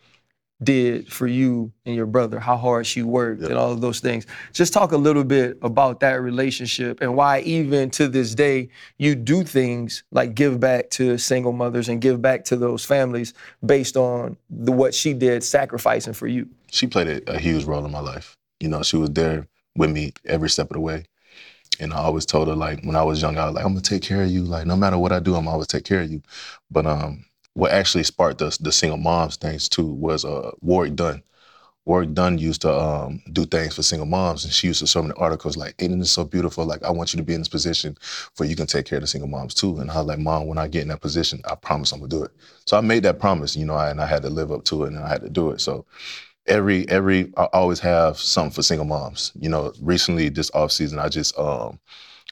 [0.61, 3.49] did for you and your brother, how hard she worked, Yep.
[3.51, 4.25] and all of those things.
[4.51, 9.15] Just talk a little bit about that relationship and why, even to this day, you
[9.15, 13.33] do things like give back to single mothers and give back to those families
[13.65, 16.47] based on the what she did, sacrificing for you.
[16.71, 18.35] she played a, a huge role in my life.
[18.59, 21.05] You know, she was there with me every step of the way.
[21.79, 23.81] And I always told her, like, when I was young, I was like, I'm gonna
[23.81, 24.43] take care of you.
[24.43, 26.21] Like, no matter what I do, I'm always take care of you.
[26.69, 27.23] But um,
[27.59, 31.21] what actually sparked the, the single moms things too was uh, Warrick Dunn.
[31.85, 35.01] Warrick Dunn used to um, do things for single moms, and she used to show
[35.01, 36.65] me the articles like, "Ain't this so beautiful?
[36.65, 37.97] Like, I want you to be in this position
[38.37, 40.47] where you can take care of the single moms too." And I was like, "Mom,
[40.47, 42.31] when I get in that position, I promise I'm gonna do it."
[42.65, 44.93] So I made that promise, you know, and I had to live up to it,
[44.93, 45.61] and I had to do it.
[45.61, 45.85] So
[46.47, 49.31] every every I always have something for single moms.
[49.39, 51.79] You know, recently this off season, I just um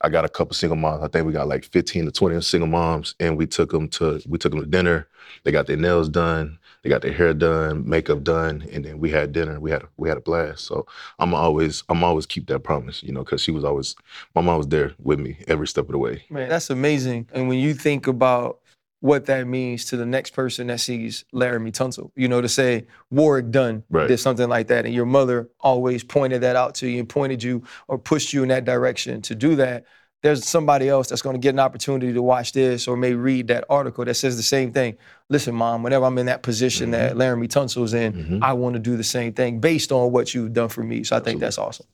[0.02, 1.04] I got a couple single moms.
[1.04, 4.22] I think we got like 15 to 20 single moms, and we took them to
[4.28, 5.08] we took them to dinner.
[5.44, 9.10] They got their nails done, they got their hair done, makeup done, and then we
[9.10, 9.60] had dinner.
[9.60, 10.66] We had a, we had a blast.
[10.66, 10.86] So
[11.20, 13.96] I'm always I'm always keep that promise, you know, because she was always
[14.36, 16.24] my mom was there with me every step of the way.
[16.30, 17.28] Man, that's amazing.
[17.34, 18.60] And when you think about
[19.00, 22.88] what that means to the next person that sees Laremy Tunsil, you know, to say
[23.12, 24.08] Warrick Dunn Right.
[24.08, 27.44] did something like that, and your mother always pointed that out to you and pointed
[27.44, 29.86] you or pushed you in that direction to do that.
[30.24, 33.50] There's somebody else that's going to get an opportunity to watch this or may read
[33.50, 34.98] that article that says the same thing.
[35.30, 38.40] Listen, mom, whenever I'm in that position that Laremy Tunsil's in, Mhm.
[38.42, 41.04] I want to do the same thing based on what you've done for me.
[41.04, 41.86] So I think that's awesome.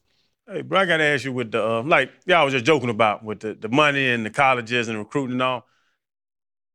[0.49, 3.25] Hey, bro, I gotta ask you with the um, like y'all was just joking about
[3.25, 5.67] with the, the money and the colleges and recruiting and all.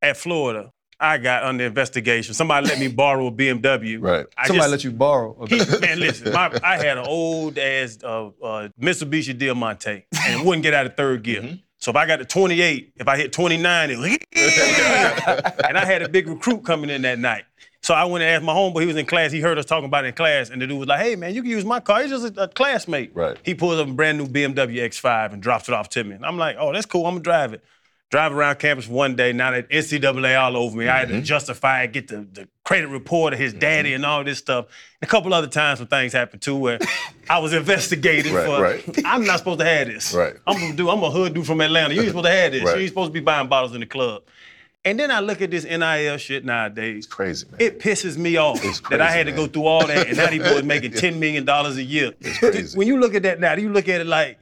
[0.01, 2.35] At Florida, I got under investigation.
[2.35, 4.01] Somebody let me borrow a BMW.
[4.03, 4.27] Right.
[4.37, 5.37] I Somebody just- let you borrow.
[5.41, 10.41] a- He, man, listen, my, I had an old ass uh, uh, Mitsubishi Diamante and
[10.41, 11.43] it wouldn't get out of third gear.
[11.43, 11.55] Mm-hmm.
[11.81, 14.07] So if I got to 28, if I hit 29, it was,
[15.69, 17.45] and I had a big recruit coming in that night.
[17.83, 19.85] So I went and asked my homeboy, he was in class, he heard us talking
[19.85, 21.79] about it in class, and the dude was like, hey man, you can use my
[21.79, 22.03] car.
[22.03, 23.13] He's just a, a classmate.
[23.15, 23.37] Right.
[23.45, 26.17] He pulls up a brand new BMW X5 and drops it off to me.
[26.17, 27.63] And I'm like, oh, that's cool, I'm gonna drive it.
[28.11, 31.25] Drive around campus one day, now that NCAA all over me, I had to mm-hmm.
[31.25, 33.61] justify it, get the, the credit report of his mm-hmm.
[33.61, 34.67] daddy and all this stuff.
[35.03, 36.79] A couple other times when things happened too, where
[37.31, 38.99] I was investigated Right, for right.
[39.05, 40.15] I'm not supposed to have this.
[40.15, 40.37] Right.
[40.47, 40.89] I'm do.
[40.89, 41.93] I'm a hood dude from Atlanta.
[41.93, 42.63] You ain't supposed to have this.
[42.63, 42.77] Right.
[42.77, 44.23] You ain't supposed to be buying bottles in the club.
[44.85, 47.05] And then I look at this NIL shit nowadays.
[47.05, 47.61] It's Crazy, man.
[47.61, 50.17] It pisses me off It's that I crazy, had to go through all that, and
[50.17, 52.15] now these boys making ten million dollars a year.
[52.21, 52.79] It's crazy.
[52.79, 54.39] When you look at that now, do you look at it like,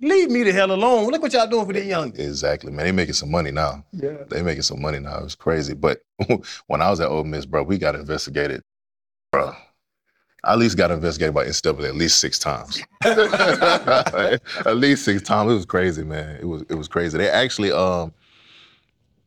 [0.00, 1.10] leave me the hell alone.
[1.10, 2.08] Look what y'all doing for the young.
[2.16, 2.86] Exactly, man.
[2.86, 3.84] They making some money now.
[3.92, 4.16] Yeah.
[4.28, 5.18] They making some money now.
[5.24, 5.74] It's crazy.
[5.74, 6.02] But
[6.66, 8.62] when I was at Ole Miss, bro, we got investigated,
[9.32, 9.54] bro.
[10.42, 12.82] I at least got investigated by NCAA at least six times.
[13.04, 15.52] at least six times.
[15.52, 16.36] It was crazy, man.
[16.40, 17.18] It was it was crazy.
[17.18, 18.14] They actually, um,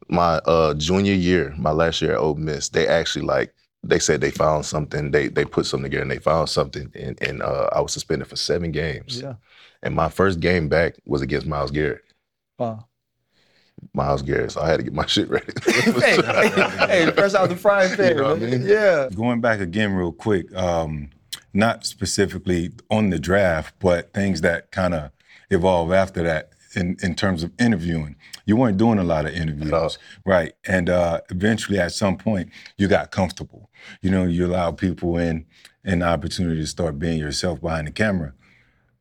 [0.09, 3.53] my uh junior year, my last year at Ole Miss, they actually like
[3.83, 5.11] they said they found something.
[5.11, 8.27] They they put something together and they found something, and and uh, I was suspended
[8.27, 9.21] for seven games.
[9.21, 9.35] Yeah.
[9.81, 12.03] And my first game back was against Myles Garrett.
[12.57, 12.85] Wow.
[13.93, 15.51] Myles Garrett, so I had to get my shit ready.
[15.65, 16.21] hey,
[16.87, 18.09] hey, fresh out the frying pan.
[18.09, 18.65] You know what I mean?
[18.65, 19.09] Yeah.
[19.13, 21.09] Going back again real quick, um,
[21.53, 25.11] not specifically on the draft, but things that kind of
[25.49, 28.15] evolve after that in, in terms of interviewing.
[28.45, 30.53] You weren't doing a lot of interviews, right?
[30.67, 33.69] And uh, eventually, at some point, you got comfortable.
[34.01, 35.45] You know, you allow people in
[35.83, 38.33] an opportunity to start being yourself behind the camera.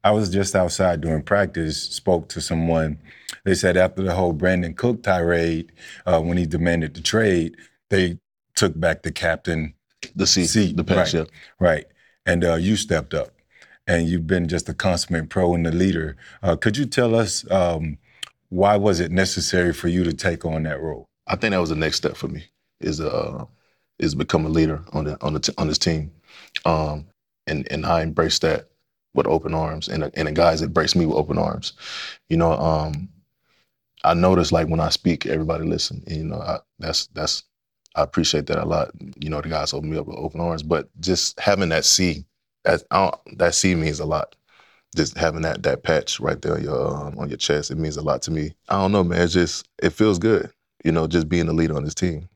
[0.04, 2.98] I was just outside during practice, spoke to someone.
[3.44, 5.72] They said after the whole Brandin Cook tirade,
[6.06, 7.56] uh, when he demanded the trade,
[7.90, 8.18] they
[8.54, 9.74] took back the captain
[10.16, 10.76] the seat, seat.
[10.76, 11.28] the patch, right,
[11.60, 11.84] right.
[12.26, 13.31] And uh, you stepped up,
[13.86, 16.16] and you've been just a consummate pro and the leader.
[16.42, 17.98] Uh, could you tell us um,
[18.48, 21.06] why was it necessary for you to take on that role?
[21.26, 22.44] I think that was the next step for me
[22.80, 23.44] is uh
[23.98, 26.10] is become a leader on the on the t- on this team,
[26.64, 27.06] um,
[27.46, 28.68] and and I embrace that
[29.14, 31.74] with open arms, and and the guys embrace me with open arms.
[32.28, 33.08] You know, um,
[34.04, 36.02] I notice like when I speak, everybody listen.
[36.06, 37.44] And, you know, I, that's that's
[37.94, 38.90] I appreciate that a lot.
[39.20, 42.24] You know, the guys open me up with open arms, but just having that C,
[42.64, 44.36] that I don't, that C means a lot.
[44.94, 47.96] Just having that that patch right there on your um, on your chest, it means
[47.96, 48.54] a lot to me.
[48.68, 49.22] I don't know, man.
[49.22, 50.50] It's just it feels good.
[50.84, 52.28] You know, just being the leader on this team.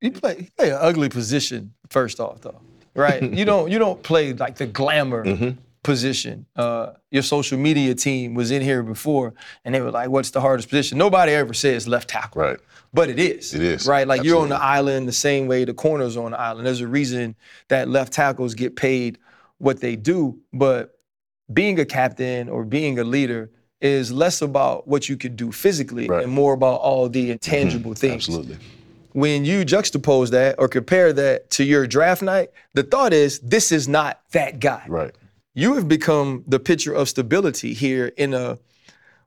[0.00, 2.60] You play, you play an ugly position first off, though,
[2.94, 3.22] right?
[3.38, 5.58] you don't you don't play like the glamour Mhm.
[5.82, 6.46] position.
[6.56, 10.40] Uh, your social media team was in here before, and they were like, "What's the
[10.40, 12.58] hardest position?" Nobody ever says left tackle, Right.
[12.94, 13.52] but it is.
[13.54, 13.86] It is.
[13.86, 14.06] right.
[14.08, 16.66] Like you're on the island the same way the corners on the island.
[16.66, 17.34] There's a reason
[17.68, 19.18] that left tackles get paid
[19.58, 20.98] what they do, but
[21.52, 26.08] being a captain or being a leader is less about what you could do physically
[26.08, 26.24] Right.
[26.24, 28.56] and more about all the intangible things Absolutely.
[29.12, 33.70] when you juxtapose that or compare that to your draft night, the thought is this
[33.72, 34.84] is not that guy.
[34.88, 35.14] Right.
[35.54, 38.58] You have become the picture of stability here in a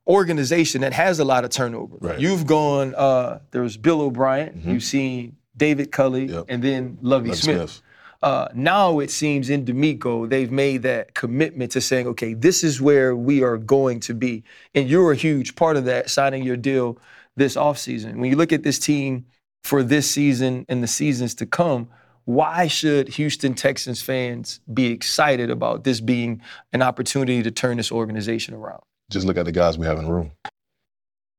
[0.08, 1.98] organization that has a lot of turnover.
[2.00, 2.20] Right.
[2.20, 2.96] You've gone.
[2.96, 4.62] Uh, there was Bill O'Brien.
[4.66, 6.46] You've seen David Culley, Yep.
[6.50, 7.58] and then Lovey Lovie Smith.
[7.70, 7.82] Smith.
[8.28, 12.82] Uh, now it seems in DeMeco they've made that commitment to saying, okay, this is
[12.82, 14.44] where we are going to be,
[14.76, 16.10] and you're a huge part of that.
[16.10, 16.98] Signing your deal
[17.38, 18.18] this offseason.
[18.18, 19.28] When you look at this team
[19.63, 21.88] for this season and the seasons to come,
[22.26, 26.42] why should Houston Texans fans be excited about this being
[26.74, 28.82] an opportunity to turn this organization around?
[29.10, 30.34] Just look at the guys we have in the room.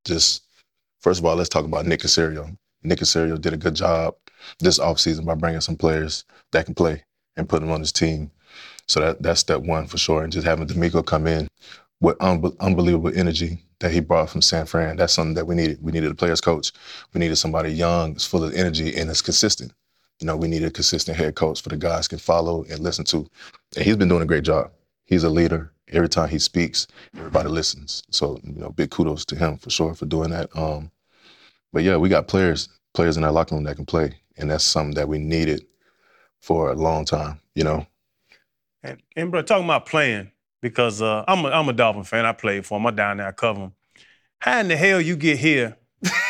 [0.07, 0.43] Just
[1.01, 2.57] first of all, let's talk about Nick Caserio.
[2.83, 4.15] Nick Caserio did a good job
[4.59, 7.05] this offseason by bringing some players that can play
[7.37, 8.31] and put them on his team.
[8.87, 10.23] So that that's step one for sure.
[10.23, 11.49] And just having DeMeco come in
[12.01, 14.97] with unbe- unbelievable energy that he brought from San Fran.
[14.97, 15.79] That's something that we needed.
[15.83, 16.73] We needed a players coach.
[17.13, 19.73] We needed somebody young, that's full of energy, and is consistent.
[20.21, 23.05] You know, we needed a consistent head coach for the guys can follow and listen
[23.07, 23.29] to.
[23.77, 24.73] And he's been doing a great job.
[25.05, 25.73] He's a leader.
[25.91, 28.03] Every time he speaks, everybody listens.
[28.11, 30.55] So, you know, big kudos to him for sure for doing that.
[30.55, 30.91] Um,
[31.73, 34.15] but yeah, we got players, players in our locker room that can play.
[34.39, 35.67] And that's something that we needed
[36.41, 37.87] for a long time, you know.
[38.83, 42.25] And, and bro, talking about playing, because uh, I'm, a, I'm a Dolphin fan.
[42.25, 42.87] I played for him.
[42.87, 43.73] I'm down there, I cover him.
[44.39, 45.77] How in the hell you get here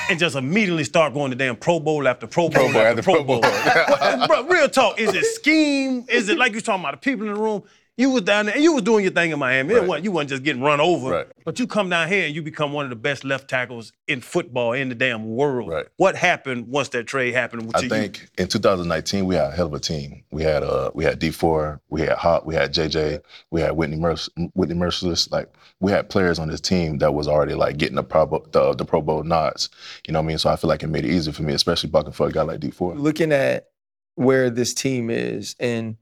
[0.08, 3.02] and just immediately start going to damn Pro Bowl after Pro Bowl Bowl after after
[3.02, 3.40] Pro Pro Bowl?
[3.42, 4.26] Bowl.
[4.26, 4.98] bro, real talk.
[4.98, 6.06] Is it scheme?
[6.08, 7.64] Is it like you talking about the people in the room?
[7.98, 9.74] You was down there, you was doing your thing in Miami.
[9.74, 9.86] It Right.
[9.88, 11.10] wasn't, you wasn't just getting run over.
[11.10, 11.26] Right.
[11.44, 14.20] But you come down here and you become one of the best left tackles in
[14.20, 15.68] football in the damn world.
[15.70, 15.86] Right.
[15.96, 17.70] What happened once that trade happened?
[17.74, 17.90] I to you?
[17.90, 20.22] think in 2019 we had a hell of a team.
[20.30, 23.96] We had uh we had D4, we had Hop, we had JJ, we had Whitney
[23.96, 25.30] Merc- Whitney Mercilus.
[25.32, 28.46] Like we had players on this team that was already like getting the Pro Bowl,
[28.52, 29.70] the, the Pro Bowl nods.
[30.06, 30.38] You know what I mean?
[30.38, 32.42] So I feel like it made it easier for me, especially bucking for a guy
[32.42, 32.96] like D4.
[32.96, 33.70] looking at
[34.14, 35.96] where this team is and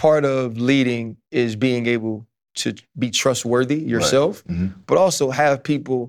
[0.00, 4.72] part of leading is being able to be trustworthy yourself Mhm.
[4.86, 6.00] but also have people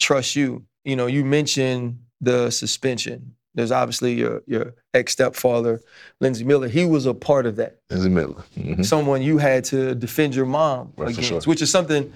[0.00, 3.18] trust you you know you mentioned the suspension
[3.54, 5.74] there's obviously your your ex-stepfather
[6.22, 8.42] lindsey miller he was a part of that Lindsey Miller.
[8.56, 8.82] Mhm.
[8.84, 11.40] someone you had to defend your mom Right, against, sure.
[11.50, 12.10] which is something,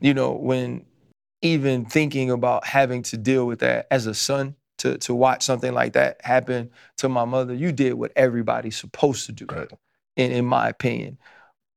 [0.00, 0.84] you know, when
[1.40, 5.72] even thinking about having to deal with that as a son, to to watch something
[5.80, 9.70] like that happen to my mother, you did what everybody's supposed to do, Right.
[10.16, 11.18] In, in my opinion.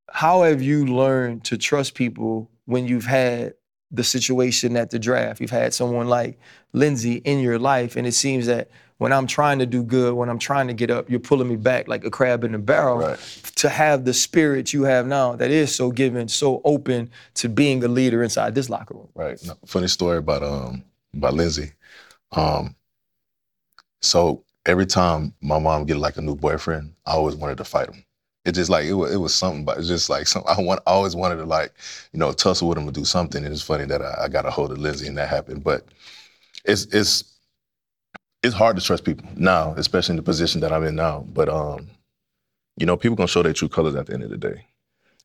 [0.10, 3.54] How have you learned to trust people when you've had
[3.92, 5.42] the situation at the draft?
[5.42, 6.40] You've had someone like
[6.74, 10.28] Lindsay in your life, and it seems that when I'm trying to do good, when
[10.28, 12.98] I'm trying to get up, you're pulling me back like a crab in a barrel
[12.98, 13.20] Right.
[13.58, 17.84] to have the spirit you have now that is so given, so open to being
[17.84, 19.10] a leader inside this locker room.
[19.14, 19.40] Right.
[19.46, 21.74] No, funny story about um about Lindsay.
[22.32, 22.76] Um,
[24.02, 27.90] so every time my mom get like a new boyfriend, I always wanted to fight
[27.90, 28.04] him.
[28.48, 30.82] It just like it was, it was something, but it's just like some, I want
[30.88, 31.74] always wanted to like
[32.14, 33.44] you know tussle with him or do something.
[33.44, 35.64] And it's funny that I, I got a hold of Lindsay and that happened.
[35.64, 35.86] But
[36.66, 37.26] it's it's
[38.44, 41.26] it's hard to trust people now, especially in the position that I'm in now.
[41.34, 41.90] But um,
[42.78, 44.66] you know, people gonna show their true colors at the end of the day,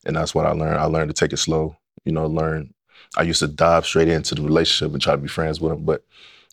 [0.05, 0.79] and that's what I learned.
[0.79, 1.77] I learned to take it slow.
[2.05, 2.73] You know, learn
[3.17, 5.85] I used to dive straight into the relationship and try to be friends with them,
[5.85, 6.03] but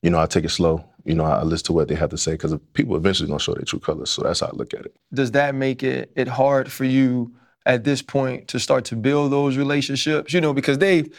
[0.02, 0.84] you know, I take it slow.
[1.04, 3.54] You know, I listen to what they have to say because people eventually gonna show
[3.54, 4.10] their true colors.
[4.10, 4.94] So that's how I look at it.
[5.12, 7.32] Does that make it it hard for you
[7.66, 10.32] at this point to start to build those relationships?
[10.34, 11.10] You know, because they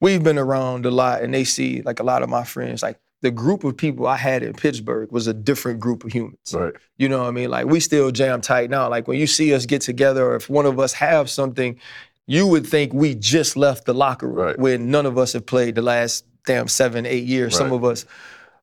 [0.00, 2.98] we've been around a lot and they see like a lot of my friends, like
[3.22, 6.54] the group of people I had in Pittsburgh was a different group of humans.
[6.54, 6.72] Right.
[6.96, 7.50] You know what I mean?
[7.50, 8.88] Like we still jam tight now.
[8.88, 11.78] Like when you see us get together, or if one of us have something,
[12.26, 14.58] you would think we just left the locker room Right.
[14.58, 17.54] when none of us have played the last damn seven, eight years.
[17.54, 18.06] Some of us,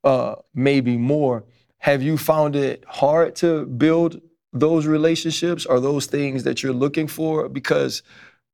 [0.03, 1.43] uh, maybe more.
[1.79, 4.19] Have you found it hard to build
[4.53, 7.47] those relationships or those things that you're looking for?
[7.49, 8.01] Because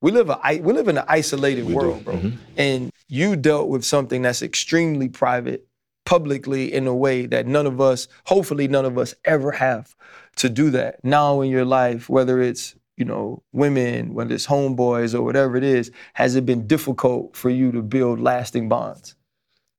[0.01, 1.77] we live a we live in an isolated We do.
[1.77, 2.15] world, bro.
[2.15, 2.33] Mhm.
[2.57, 5.65] And you dealt with something that's extremely private
[6.05, 9.95] publicly in a way that none of us, hopefully none of us ever have
[10.35, 11.03] to do that.
[11.03, 15.63] Now in your life, whether it's, you know, women, whether it's homeboys or whatever it
[15.63, 19.15] is, has it been difficult for you to build lasting bonds?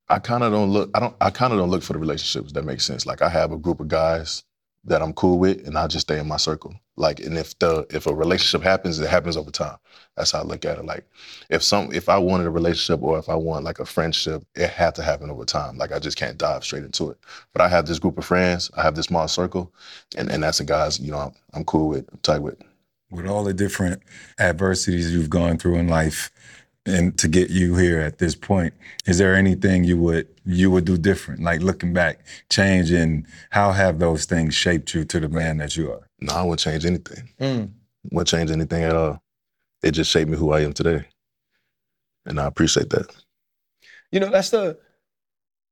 [0.09, 0.90] I kind of don't look.
[0.95, 1.17] I don't.
[1.21, 3.07] I kind of don't look for the relationships that make sense.
[3.07, 4.45] Like I have a group of guys
[4.85, 6.75] that I'm cool with, and I just stay in my circle.
[6.97, 9.79] Like, and if the if a relationship happens, it happens over time.
[10.17, 10.87] That's how I look at it.
[10.87, 11.07] Like,
[11.51, 14.71] if some if I wanted a relationship or if I want like a friendship, it
[14.71, 15.79] had to happen over time.
[15.79, 17.19] Like I just can't dive straight into it.
[17.55, 18.71] But I have this group of friends.
[18.77, 19.73] I have this small circle,
[20.17, 22.59] and and that's the guys you know I'm, I'm cool with, I'm tight with.
[23.11, 24.03] with all the different
[24.38, 26.31] adversities you've gone through in life
[26.87, 28.75] and to get you here at this point
[29.07, 33.73] is there anything you would you would do different like looking back change and how
[33.73, 36.87] have those things shaped you to the man that you are No, I wouldn't change
[36.87, 37.29] anything.
[37.40, 37.70] Mm.
[38.11, 39.23] Wouldn't change anything at all.
[39.83, 41.07] It just shaped me who I am today,
[42.25, 43.14] and I appreciate that.
[44.11, 44.79] You know, that's the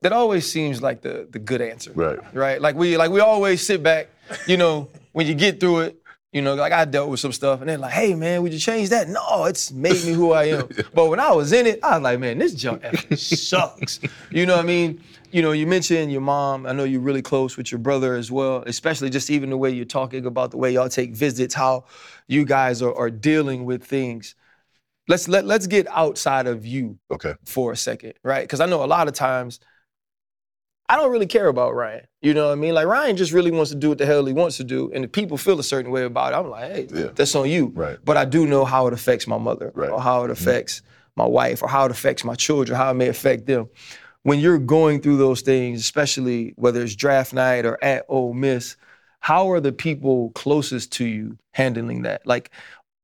[0.02, 1.92] that always seems like the the good answer.
[1.94, 2.18] Right.
[2.34, 2.60] right?
[2.60, 4.08] Like we like we always sit back,
[4.46, 6.01] you know, when you get through it,
[6.32, 8.58] you know, like I dealt with some stuff and they're like, hey man, would you
[8.58, 9.08] change that?
[9.08, 10.68] No, it's made me who I am.
[10.94, 14.00] But when I was in it, I was like, man, this junk sucks.
[14.30, 15.00] You know what I mean?
[15.30, 16.66] You know, you mentioned your mom.
[16.66, 19.70] I know you're really close with your brother as well, especially just even the way
[19.70, 21.84] you're talking about the way y'all take visits, how
[22.28, 24.34] you guys are, are dealing with things.
[25.08, 27.34] Let's let let's get outside of you Okay.
[27.44, 28.42] for a second, right?
[28.42, 29.58] Because I know a lot of times
[30.88, 32.06] I don't really care about Ryan.
[32.20, 32.74] You know what I mean?
[32.74, 35.04] Like Ryan just really wants to do what the hell he wants to do, and
[35.04, 37.08] if people feel a certain way about it, I'm like, hey, Yeah.
[37.14, 37.72] that's on you.
[37.74, 37.98] Right.
[38.04, 39.90] But I do know how it affects my mother, Right.
[39.90, 40.32] or how it mm-hmm.
[40.32, 40.82] affects
[41.16, 43.68] my wife, or how it affects my children, how it may affect them.
[44.22, 48.76] When you're going through those things, especially whether it's draft night or at Ole Miss,
[49.20, 52.26] how are the people closest to you handling that?
[52.26, 52.50] Like,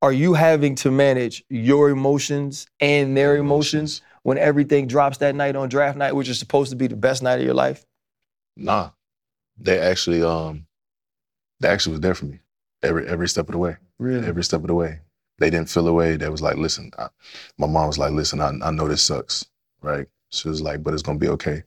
[0.01, 5.57] are you having to manage your emotions and their emotions when everything drops that night
[5.57, 7.87] on draft night, which is supposed to be the best night of your life?
[8.59, 8.91] Nah,
[9.57, 10.67] they actually um,
[11.61, 12.41] they actually was there for me
[12.83, 13.77] every every step of the way.
[13.99, 14.27] Really?
[14.27, 15.01] Every step of the way,
[15.39, 16.17] they didn't feel away.
[16.17, 16.91] They was like, listen.
[16.99, 17.09] I,
[17.57, 19.47] my mom was like, listen, I, I know this sucks,
[19.81, 20.07] right?
[20.29, 21.63] She was like, but it's gonna be okay.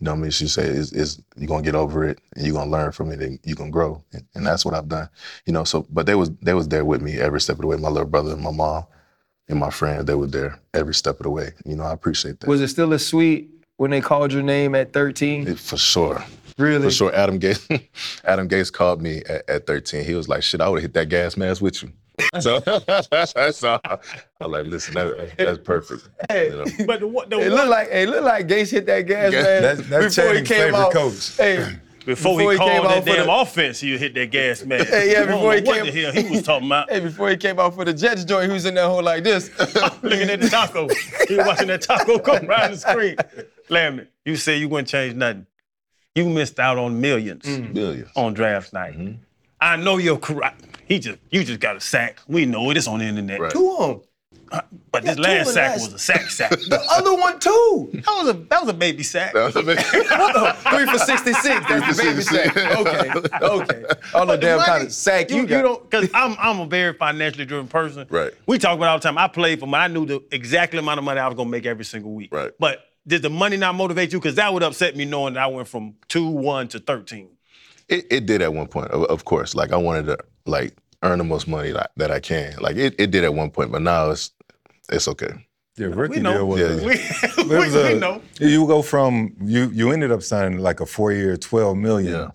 [0.00, 0.30] You know what I mean?
[0.30, 3.20] She said, is, is you're gonna get over it and you're gonna learn from it
[3.20, 4.02] and you're gonna grow.
[4.14, 5.10] And, and that's what I've done.
[5.44, 7.66] You know, so but they was they was there with me every step of the
[7.66, 7.76] way.
[7.76, 8.86] My little brother and my mom
[9.48, 11.50] and my friends, they were there every step of the way.
[11.64, 12.48] You know, I appreciate that.
[12.48, 15.48] Was it still as sweet when they called your name at 13?
[15.48, 16.24] It- for sure.
[16.58, 16.86] Really?
[16.86, 17.14] For sure.
[17.14, 17.86] Adam Gase
[18.24, 20.04] Adam Gase called me at, at 13.
[20.04, 21.92] He was like, shit, I would have hit that gas mask with you.
[22.40, 22.58] So,
[23.52, 26.08] so I'm like, listen, that, that's perfect.
[26.28, 26.64] Hey, You know?
[26.84, 29.42] But the, what- the it looked like it looked like Gase hit that gas Yeah,
[29.42, 30.92] man that's- that's before he Channing's came favorite out.
[30.92, 31.36] coach.
[31.36, 31.76] Hey,
[32.08, 34.30] before, before he he came called out that for damn the- offense, he hit that
[34.30, 34.86] gas man.
[34.86, 36.90] Hey, yeah, before he know what came- the hell he was talking about.
[36.90, 39.24] hey, before he came out for the Jets joint, he was in that hole like
[39.24, 39.50] this.
[40.02, 40.88] Looking at the taco.
[41.28, 43.16] He was watching that taco come around the screen.
[43.68, 45.46] Larry, you said you wouldn't change nothing.
[46.14, 47.74] You missed out on millions mm.
[47.74, 48.10] Millions.
[48.16, 48.98] on draft night.
[48.98, 49.22] Mm-hmm.
[49.60, 50.64] I know you're correct.
[50.86, 52.20] He just you just got a sack.
[52.26, 52.78] We know it.
[52.78, 53.38] It's on the internet.
[53.38, 53.52] Right.
[53.52, 54.07] Two of them.
[54.90, 56.50] But this last in sack last- was a sack sack.
[56.50, 57.90] The other one too.
[57.92, 59.34] that was a that was a baby sack.
[59.34, 61.66] That was a big- Three for 66.
[61.68, 62.56] That's the baby sack.
[62.56, 63.10] Okay.
[63.46, 63.84] Okay.
[64.14, 65.62] I don't know But the damn kind of sack you, you, you got.
[65.62, 68.06] don't because I'm I'm a very financially driven person.
[68.10, 68.32] Right.
[68.46, 69.18] We talk about it all the time.
[69.18, 69.84] I played for money.
[69.84, 72.32] I knew the exactly amount of money I was gonna make every single week.
[72.32, 72.52] Right.
[72.58, 74.18] But did the money not motivate you?
[74.18, 77.28] Because that would upset me knowing that I went from two one to thirteen.
[77.88, 79.54] It, it did at one point, of, of course.
[79.54, 82.54] Like I wanted to like earn the most money that, that I can.
[82.60, 84.30] Like it, it did at one point, but now it's
[84.90, 85.32] it's okay.
[85.76, 86.32] Yeah, rookie know.
[86.32, 86.60] deal was.
[86.60, 88.20] Yeah, a- We, it we, was a- we know.
[88.40, 92.30] You go from you you ended up signing like a four year, twelve million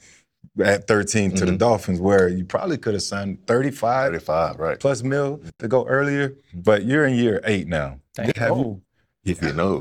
[0.64, 1.58] at 13 to the Mhm.
[1.58, 4.80] Dolphins, where you probably could have signed 35 35, right?
[4.80, 6.36] plus mil to go earlier.
[6.54, 8.00] But you're in year eight now.
[8.18, 8.82] Have you-
[9.26, 9.80] You know,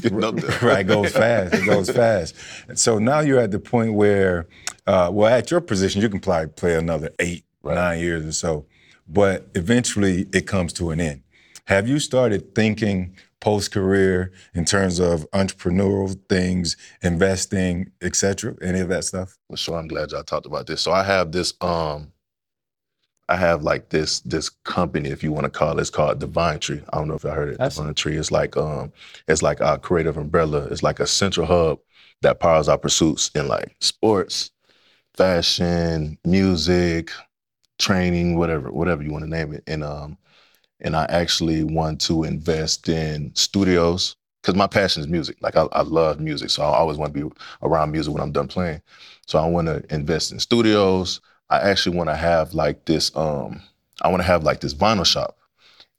[0.00, 0.58] getting up there.
[0.62, 1.54] right, it goes fast.
[1.54, 2.34] It goes fast.
[2.68, 4.48] And so now you're at the point where,
[4.86, 7.74] uh, well, at your position, you can probably play another eight, Right.
[7.74, 8.64] nine years or so,
[9.06, 11.20] but eventually it comes to an end.
[11.68, 18.80] Have you started thinking post career in terms of entrepreneurial things, investing, et cetera, any
[18.80, 19.36] of that stuff?
[19.50, 20.80] For sure, I'm glad y'all talked about this.
[20.80, 22.10] So I have this, um,
[23.28, 26.58] I have like this this company, if you want to call it, it's called Divine
[26.58, 26.80] Tree.
[26.90, 27.58] I don't know if y'all heard it.
[27.58, 28.16] That's- Divine Tree.
[28.16, 28.90] It's like um,
[29.28, 30.68] it's like our creative umbrella.
[30.70, 31.80] It's like a central hub
[32.22, 34.52] that powers our pursuits in like sports,
[35.18, 37.10] fashion, music,
[37.78, 39.64] training, whatever, whatever you want to name it.
[39.66, 40.16] And um,
[40.80, 45.36] and I actually want to invest in studios because my passion is music.
[45.40, 48.32] Like I, I love music, so I always want to be around music when I'm
[48.32, 48.80] done playing.
[49.26, 51.20] So I want to invest in studios.
[51.50, 53.14] I actually want to have like this.
[53.16, 53.60] Um,
[54.02, 55.38] I want to have like this vinyl shop,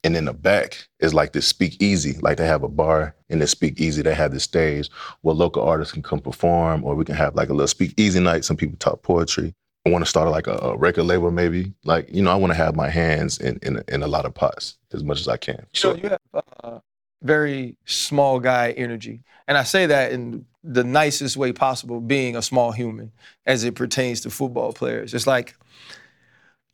[0.02, 2.18] and in the back is like this speakeasy.
[2.20, 4.02] Like they have a bar in the speakeasy.
[4.02, 4.90] They have this stage
[5.20, 8.44] where local artists can come perform, or we can have like a little speakeasy night.
[8.44, 9.54] Some people talk poetry.
[9.86, 11.72] I want to start like a, a record label, maybe.
[11.84, 14.34] Like you know, I want to have my hands in, in in a lot of
[14.34, 15.66] pots as much as I can.
[15.74, 16.78] You know, you have uh,
[17.22, 19.22] very small guy energy.
[19.48, 23.12] And I say that in the nicest way possible, being a small human
[23.46, 25.14] as it pertains to football players.
[25.14, 25.56] It's like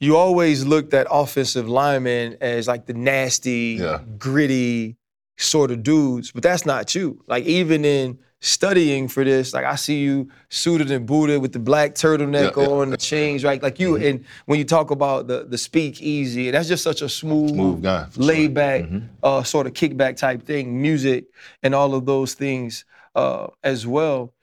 [0.00, 4.00] you always looked at offensive linemen as like the nasty, Yeah.
[4.18, 4.96] gritty
[5.38, 7.22] sort of dudes, but that's not you.
[7.28, 11.58] Like even in studying for this, like I see you suited and booted with the
[11.58, 12.68] black turtleneck Yeah, yeah.
[12.68, 13.62] on, the chains, right?
[13.62, 17.08] Like you, and when you talk about the the speak easy, that's just such a
[17.08, 19.08] smooth, Smooth guy, laid back, Mhm.
[19.22, 21.26] uh, sort of kickback type thing, music
[21.62, 24.34] and all of those things uh, as well.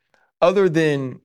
[0.42, 1.22] Other than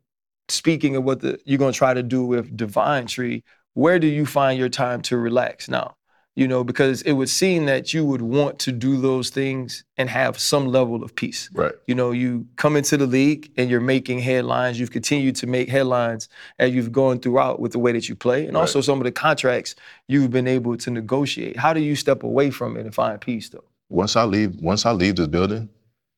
[0.49, 3.43] speaking of what the, you're going to try to do with Divine Tree,
[3.75, 5.97] where do you find your time to relax now?
[6.39, 10.09] You know, because it would seem that you would want to do those things and
[10.09, 11.51] have some level of peace.
[11.53, 11.73] Right.
[11.89, 14.79] You know, you come into the league and you're making headlines.
[14.79, 16.29] You've continued to make headlines
[16.61, 18.61] as you've gone throughout with the way that you play, and Right.
[18.61, 19.75] also some of the contracts
[20.07, 21.57] you've been able to negotiate.
[21.57, 23.65] How do you step away from it and find peace, though?
[23.91, 25.69] once I leave, once I leave this building,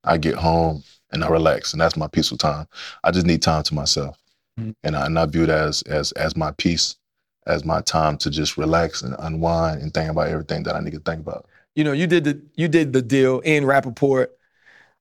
[0.04, 2.66] I get home and I relax, and that's my peaceful time.
[3.04, 4.18] I just need time to myself,
[4.60, 4.74] Mhm.
[4.84, 6.96] and, I, and I view that as as as my peace,
[7.50, 10.92] as my time to just relax and unwind and think about everything that I need
[10.92, 11.46] to think about.
[11.74, 14.36] you know, you did the you did the deal Ian Rapoport,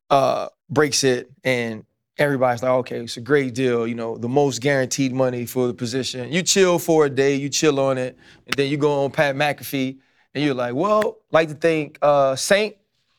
[0.09, 1.85] uh, breaks it, and
[2.17, 3.87] everybody's like, okay, it's a great deal.
[3.87, 6.31] You know, the most guaranteed money for the position.
[6.31, 9.35] You chill for a day, you chill on it, and then you go on Pat
[9.35, 9.97] McAfee,
[10.33, 12.75] and you're like, well, like to think uh, Saint,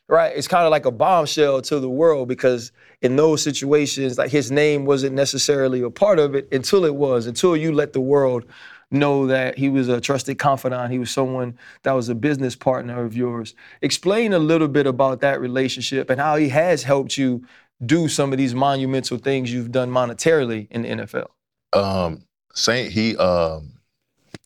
[0.09, 0.33] right?
[0.35, 4.51] It's kind of like a bombshell to the world because in those situations, like his
[4.51, 8.45] name wasn't necessarily a part of it until it was, until you let the world
[8.91, 10.93] know that he was a trusted confidant.
[10.93, 13.55] He was someone that was a business partner of yours.
[13.83, 17.45] Explain a little bit about that relationship and how he has helped you
[17.85, 21.29] do some of these monumental things you've done monetarily in the NFL.
[21.73, 22.23] Um,
[22.55, 23.73] Saint, he um,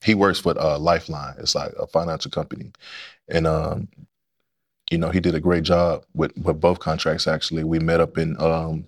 [0.03, 1.35] he works with uh, Lifeline.
[1.39, 2.71] It's like a financial company,
[3.29, 3.89] and um,
[4.91, 7.27] you know he did a great job with with both contracts.
[7.27, 8.85] Actually, we met up in um,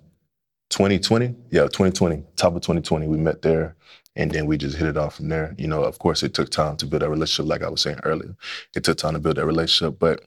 [0.71, 3.77] 2020, yeah, 2020, top of 2020, we met there,
[4.17, 5.55] and then we just hit it off from there.
[5.59, 7.49] You know, of course, it took time to build that relationship.
[7.49, 8.35] Like I was saying earlier,
[8.75, 10.21] it took time to build that relationship, but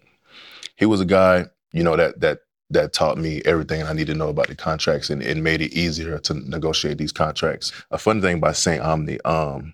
[0.76, 2.40] he was a guy, you know, that that
[2.72, 5.74] that taught me everything I need to know about the contracts and it made it
[5.74, 7.72] easier to negotiate these contracts.
[7.92, 8.82] A fun thing about St.
[8.82, 9.74] Omni, um,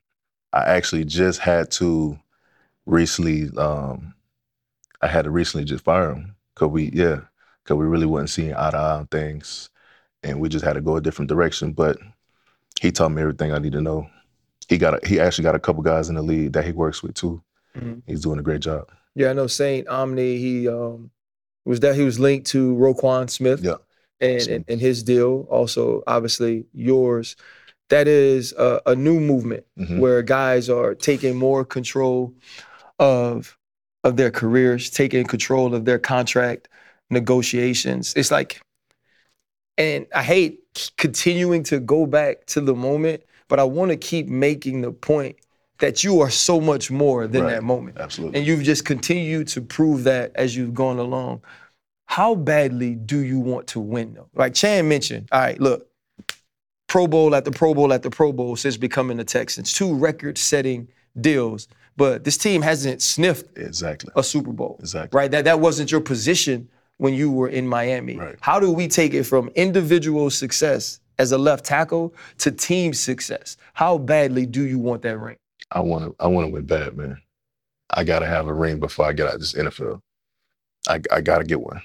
[0.54, 2.18] I actually just had to
[2.86, 4.14] recently, um,
[5.02, 7.20] I had to recently just fire him because we, yeah,
[7.64, 9.70] because we really wasn't seeing eye to eye on things,
[10.24, 11.74] and we just had to go a different direction.
[11.74, 11.98] But
[12.80, 14.08] he taught me everything I need to know.
[14.68, 17.04] He got, a, he actually got a couple guys in the league that he works
[17.04, 17.42] with too.
[17.76, 18.02] Mhm.
[18.08, 18.90] He's doing a great job.
[19.16, 20.38] Yeah, I know Saint Omni.
[20.38, 21.12] He um,
[21.66, 23.62] was that he was linked to Roquan Smith.
[23.64, 23.76] Yeah.
[24.22, 27.36] and, and and his deal also obviously yours.
[27.90, 30.00] That is a, a new movement Mhm.
[30.00, 32.34] where guys are taking more control
[32.98, 33.58] of
[34.04, 36.68] of their careers, taking control of their contract
[37.10, 38.14] negotiations.
[38.16, 38.62] It's like,
[39.78, 40.60] and I hate
[40.98, 45.38] continuing to go back to the moment, but I want to keep making the point
[45.80, 47.52] that you are so much more than Right.
[47.52, 47.98] that moment.
[48.00, 48.38] Absolutely.
[48.40, 51.42] And you've just continued to prove that as you've gone along.
[52.08, 54.30] How badly do you want to win though?
[54.36, 55.88] Like Chan mentioned, all right, look,
[56.88, 60.88] Pro Bowl after Pro Bowl after Pro Bowl since becoming the Texans, two record setting
[61.20, 61.68] deals.
[61.98, 64.12] But this team hasn't sniffed exactly.
[64.16, 64.78] a Super Bowl.
[64.80, 65.18] Exactly.
[65.18, 65.32] Right?
[65.32, 68.18] That that wasn't your position when you were in Miami.
[68.18, 68.36] Right.
[68.42, 73.58] How do we take it from individual success as a left tackle to team success?
[73.74, 75.38] How badly do you want that ring?
[75.72, 76.16] I want to.
[76.24, 77.22] I want to win bad, man.
[77.90, 80.02] I gotta have a ring before I get out of this NFL.
[80.88, 81.82] I I gotta get one.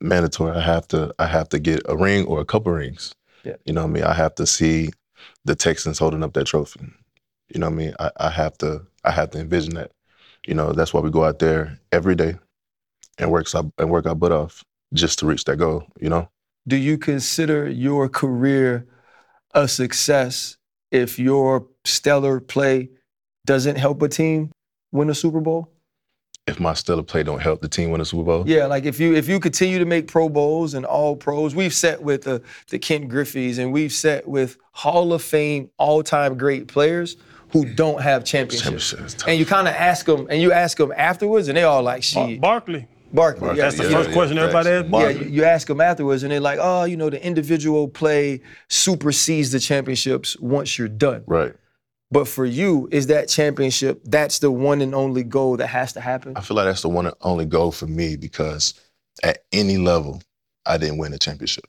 [0.00, 0.56] Mandatory.
[0.56, 1.14] I have to.
[1.18, 3.14] I have to get a ring or a couple rings.
[3.44, 3.56] Yeah.
[3.64, 4.04] You know what I mean.
[4.04, 4.90] I have to see
[5.44, 6.80] the Texans holding up that trophy.
[7.52, 7.94] You know what I mean.
[7.98, 8.86] I, I have to.
[9.04, 9.92] I have to envision that.
[10.46, 12.36] You know that's why we go out there every day
[13.18, 14.62] and work our, and work our butt off
[14.92, 15.84] just to reach that goal.
[16.00, 16.28] You know.
[16.66, 18.86] do you consider your career
[19.54, 20.56] a success
[20.90, 22.90] if your stellar play
[23.44, 24.50] doesn't help a team
[24.92, 25.70] win a Super Bowl?
[26.46, 29.00] If my stellar play don't help the team win a Super Bowl, Yeah, like if
[29.00, 32.42] you if you continue to make Pro Bowls and All Pros, we've set with the
[32.68, 37.16] the Ken Griffey's and we've set with Hall of Fame all time great players
[37.50, 38.62] who don't have championships.
[38.90, 39.28] championship is tough.
[39.28, 42.02] And you kind of ask them, and you ask them afterwards, and they all like,
[42.14, 42.88] Bar- "Shit, Barkley.
[43.16, 44.90] Barkley." Barkley, That's the yeah, first question everybody asks.
[44.90, 49.50] Yeah, you ask them afterwards, and they're like, "Oh, you know, the individual play supersedes
[49.50, 51.54] the championships once you're done." right.
[52.08, 54.00] But for you, is that championship?
[54.04, 56.34] That's the one and only goal that has to happen.
[56.36, 58.74] I feel like that's the one and only goal for me because
[59.24, 60.22] at any level,
[60.64, 61.64] I didn't win a championship.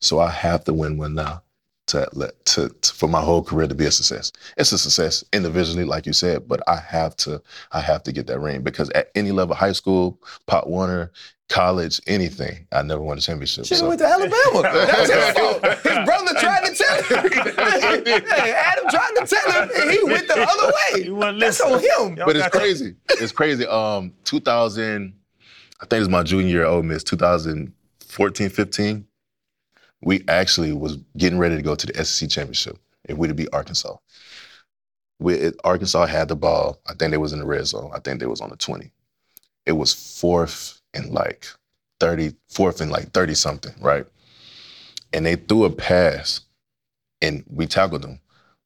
[0.00, 1.42] So I have to win one now
[1.90, 4.32] to to, to- for my whole career to be a success.
[4.56, 7.40] It's a success individually, like you said, but I have to
[7.72, 11.10] I have to get that ring because at any level, high school, Pop Warner,
[11.48, 13.66] college, anything, I never won a championship.
[13.66, 14.62] Should So went to Alabama.
[14.62, 15.64] That was his fault.
[15.82, 18.24] His brother tried to tell him.
[18.28, 21.02] hey, Adam tried to tell him, and he went the other way.
[21.04, 22.16] He wasn't That's on him.
[22.16, 22.94] Y'all but it's that- crazy.
[23.10, 23.66] It's crazy.
[23.66, 25.12] Um, 2000,
[25.80, 29.06] I think it was my junior year at Ole Miss, 2014, 15.
[30.02, 32.78] We actually was getting ready to go to the SEC championship
[33.08, 33.96] if we'd beat Arkansas.
[35.18, 36.80] We, it- Arkansas had the ball.
[36.88, 37.90] I think they was in the red zone.
[37.94, 38.90] I think they was on the 20.
[39.66, 41.46] It was fourth and like
[42.00, 44.06] 30, fourth and like 30 something, right?
[45.12, 46.40] And they threw a pass
[47.20, 48.20] and we tackled them.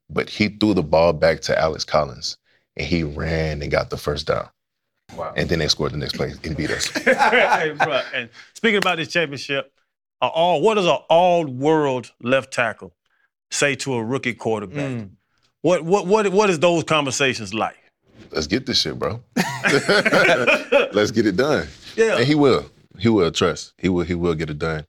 [0.09, 2.37] But he threw the ball back to Alex Collins
[2.77, 4.47] and he ran and got the first down.
[5.15, 5.33] Wow.
[5.35, 6.89] And then they scored the next play and beat us.
[8.13, 9.71] And speaking about this championship,
[10.25, 12.93] a all what does an all-world left tackle
[13.51, 14.91] say to a rookie quarterback?
[14.91, 15.09] Mm.
[15.61, 17.77] What what what what is those conversations like?
[18.31, 19.21] Let's get this shit, bro.
[20.93, 21.67] Let's get it done.
[21.95, 22.17] Yeah.
[22.17, 22.69] And he will.
[22.99, 23.73] He will trust.
[23.77, 24.03] He will.
[24.03, 24.85] He will get it done.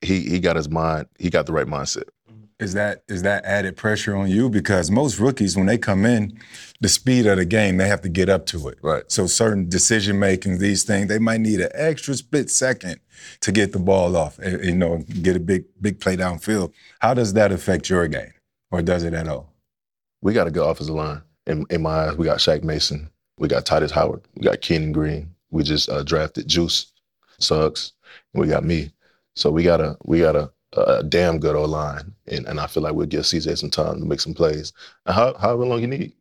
[0.00, 1.06] He he got his mind.
[1.18, 2.04] He got the right mindset.
[2.60, 4.50] Is that is that added pressure on you?
[4.50, 6.38] Because most rookies, when they come in,
[6.80, 8.78] the speed of the game, they have to get up to it.
[8.82, 9.02] Right.
[9.10, 13.00] So certain decision making, these things, they might need an extra split second
[13.40, 14.38] to get the ball off.
[14.42, 16.72] eh, You know, get a big big play downfield.
[17.00, 18.34] How does that affect your game,
[18.70, 19.54] or does it at all?
[20.20, 21.22] We got a good offensive line.
[21.46, 23.10] In, in my eyes, we got Shaq Mason.
[23.38, 24.20] We got Tytus Howard.
[24.34, 25.34] We got Kenyon Green.
[25.50, 26.92] We just uh, drafted Juice,
[27.38, 27.94] Scruggs.
[28.34, 28.92] We got me.
[29.34, 32.66] So we got a we got a, a damn good O line, and, and I
[32.66, 34.72] feel like we'll give CJ some time to make some plays.
[35.06, 36.12] And how, however long you need.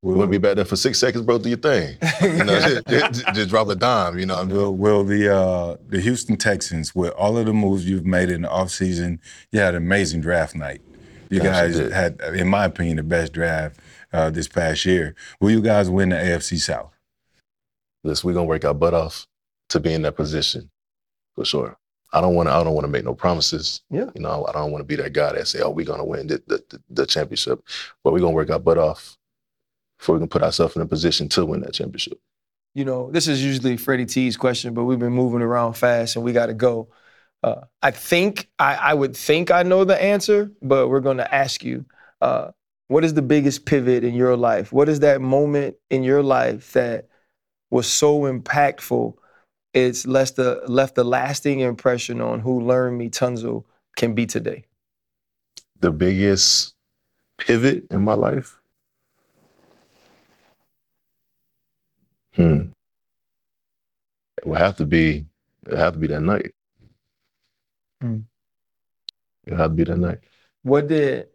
[0.00, 1.38] We want to be back there for six seconds, bro.
[1.38, 1.96] Do your thing.
[2.22, 4.16] You know, just, just- just drop a dime.
[4.16, 4.56] You know, what I mean?
[4.56, 8.42] Will, will the uh, the Houston Texans, with all of the moves you've made in
[8.42, 9.18] the offseason,
[9.50, 10.82] you had an amazing draft night.
[11.30, 11.92] You Yes, guys did.
[11.92, 13.80] had, in my opinion, the best draft
[14.12, 15.16] uh, this past year.
[15.40, 16.92] Will you guys win the AFC South?
[18.04, 19.26] listen, we're gonna work our butt off
[19.70, 20.70] to be in that position
[21.34, 21.76] for sure.
[22.12, 22.54] I don't want to.
[22.54, 23.82] I don't want to make no promises.
[23.90, 24.06] Yeah.
[24.14, 26.26] You know, I don't want to be that guy that say, "Oh, we're gonna win
[26.26, 27.60] the the, the, championship,"
[28.02, 29.18] but we're gonna work our butt off
[29.98, 32.18] before we can put ourselves in a position to win that championship.
[32.74, 36.24] You know, this is usually Freddie T's question, but we've been moving around fast and
[36.24, 36.88] we got to go.
[37.42, 41.34] Uh, I think I, I would think I know the answer, but we're going to
[41.34, 41.84] ask you:
[42.22, 42.52] uh,
[42.86, 44.72] What is the biggest pivot in your life?
[44.72, 47.08] What is that moment in your life that
[47.70, 49.14] was so impactful?
[49.74, 53.64] It's left a left a lasting impression on who Laremy Tunsil
[53.96, 54.64] can be today.
[55.80, 56.74] The biggest
[57.36, 58.58] pivot in my life.
[62.34, 62.68] Hmm.
[64.38, 65.26] It would have to be.
[65.66, 66.52] It would have to be that night.
[68.00, 68.20] Hmm.
[69.44, 70.18] It would have to be that night.
[70.62, 71.28] What did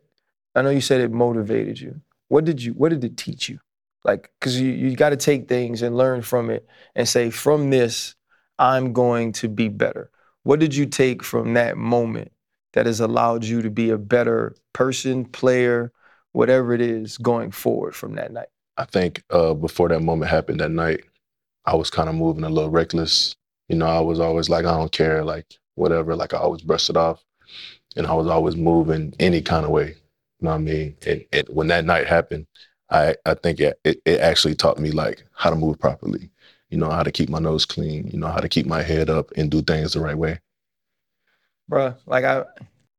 [0.55, 2.01] I know you said it motivated you?
[2.29, 3.59] What did you what did it teach you?
[4.03, 8.15] Like, cause you, you gotta take things and learn from it and say, from this,
[8.59, 10.09] I'm going to be better.
[10.43, 12.31] What did you take from that moment
[12.73, 15.91] that has allowed you to be a better person, player,
[16.31, 18.47] whatever it is, going forward from that night?
[18.77, 21.01] I think uh, before that moment happened that night,
[21.65, 23.35] I was kind of moving a little reckless.
[23.69, 25.45] You know, I was always like, I don't care, like
[25.75, 26.15] whatever.
[26.15, 27.23] Like I always brushed it off,
[27.95, 29.89] and I was always moving any kind of way.
[30.39, 30.97] You know what I mean?
[31.07, 32.47] And, and when that night happened,
[32.89, 36.29] I I think it, it it actually taught me like how to move properly.
[36.73, 38.07] You know, how to keep my nose clean.
[38.07, 40.39] You know, how to keep my head up and do things the right way.
[41.69, 42.45] Bruh, like I,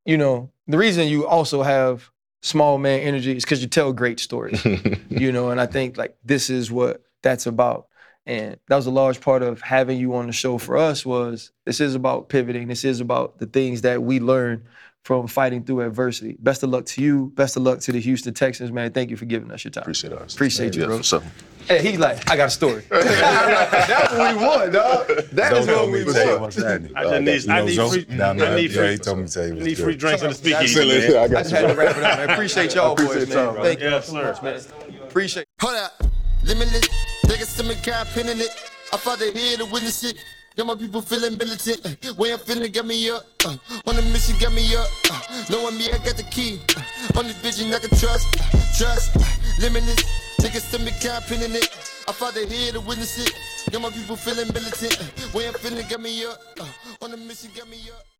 [0.05, 2.09] you know, the reason you also have
[2.41, 4.65] small man energy is because you tell great stories.
[5.11, 7.89] you know, and I think like this is what that's about.
[8.27, 11.51] And that was a large part of having you on the show for us was
[11.67, 12.69] this is about pivoting.
[12.69, 14.69] This is about the things that we learn
[15.05, 16.35] from fighting through adversity.
[16.41, 17.31] Best of luck to you.
[17.35, 18.91] Best of luck to the Houston Texans, man.
[18.91, 19.83] Thank you for giving us your time.
[19.83, 20.33] Appreciate it.
[20.35, 20.97] Appreciate you, bro.
[20.99, 21.23] for sure.
[21.69, 22.83] Hey, he's like, I got a story.
[22.91, 25.07] That's what we want, dog.
[25.33, 26.41] That is Zoe what we me to tell you want.
[26.43, 26.93] what's happening.
[26.97, 28.57] I just need, You I know need Zoe free, down I there?
[28.57, 30.89] need Yeah, free, he told me to tell you need free drinks in the speakeasy,
[30.89, 31.17] man.
[31.17, 32.31] I I just had to wrap it up, man.
[32.31, 33.55] Appreciate y'all boys, man.
[33.55, 33.63] bro.
[33.63, 34.61] Thank you Yes, so much, man.
[35.03, 36.03] Appreciate Hold up.
[36.45, 36.89] Limitless.
[37.27, 38.49] Niggas to me can't pin in it.
[38.93, 40.17] I fought it here to witness it.
[40.57, 41.83] Got my people feeling militant.
[42.17, 43.27] Way I'm feeling got me up.
[43.45, 44.87] Uh, on the mission got me up.
[45.11, 46.61] Uh, knowing me, I got the key.
[46.77, 48.33] Uh, on this vision I can trust.
[48.79, 49.17] Trust.
[49.61, 49.99] Limitless.
[50.41, 51.69] Niggas to me can't in it.
[52.07, 53.35] I it here to witness it.
[53.73, 54.97] Got my people feeling militant.
[55.35, 56.39] Way I'm feeling got me up.
[56.61, 56.67] Uh,
[57.03, 58.14] on the mission got me up.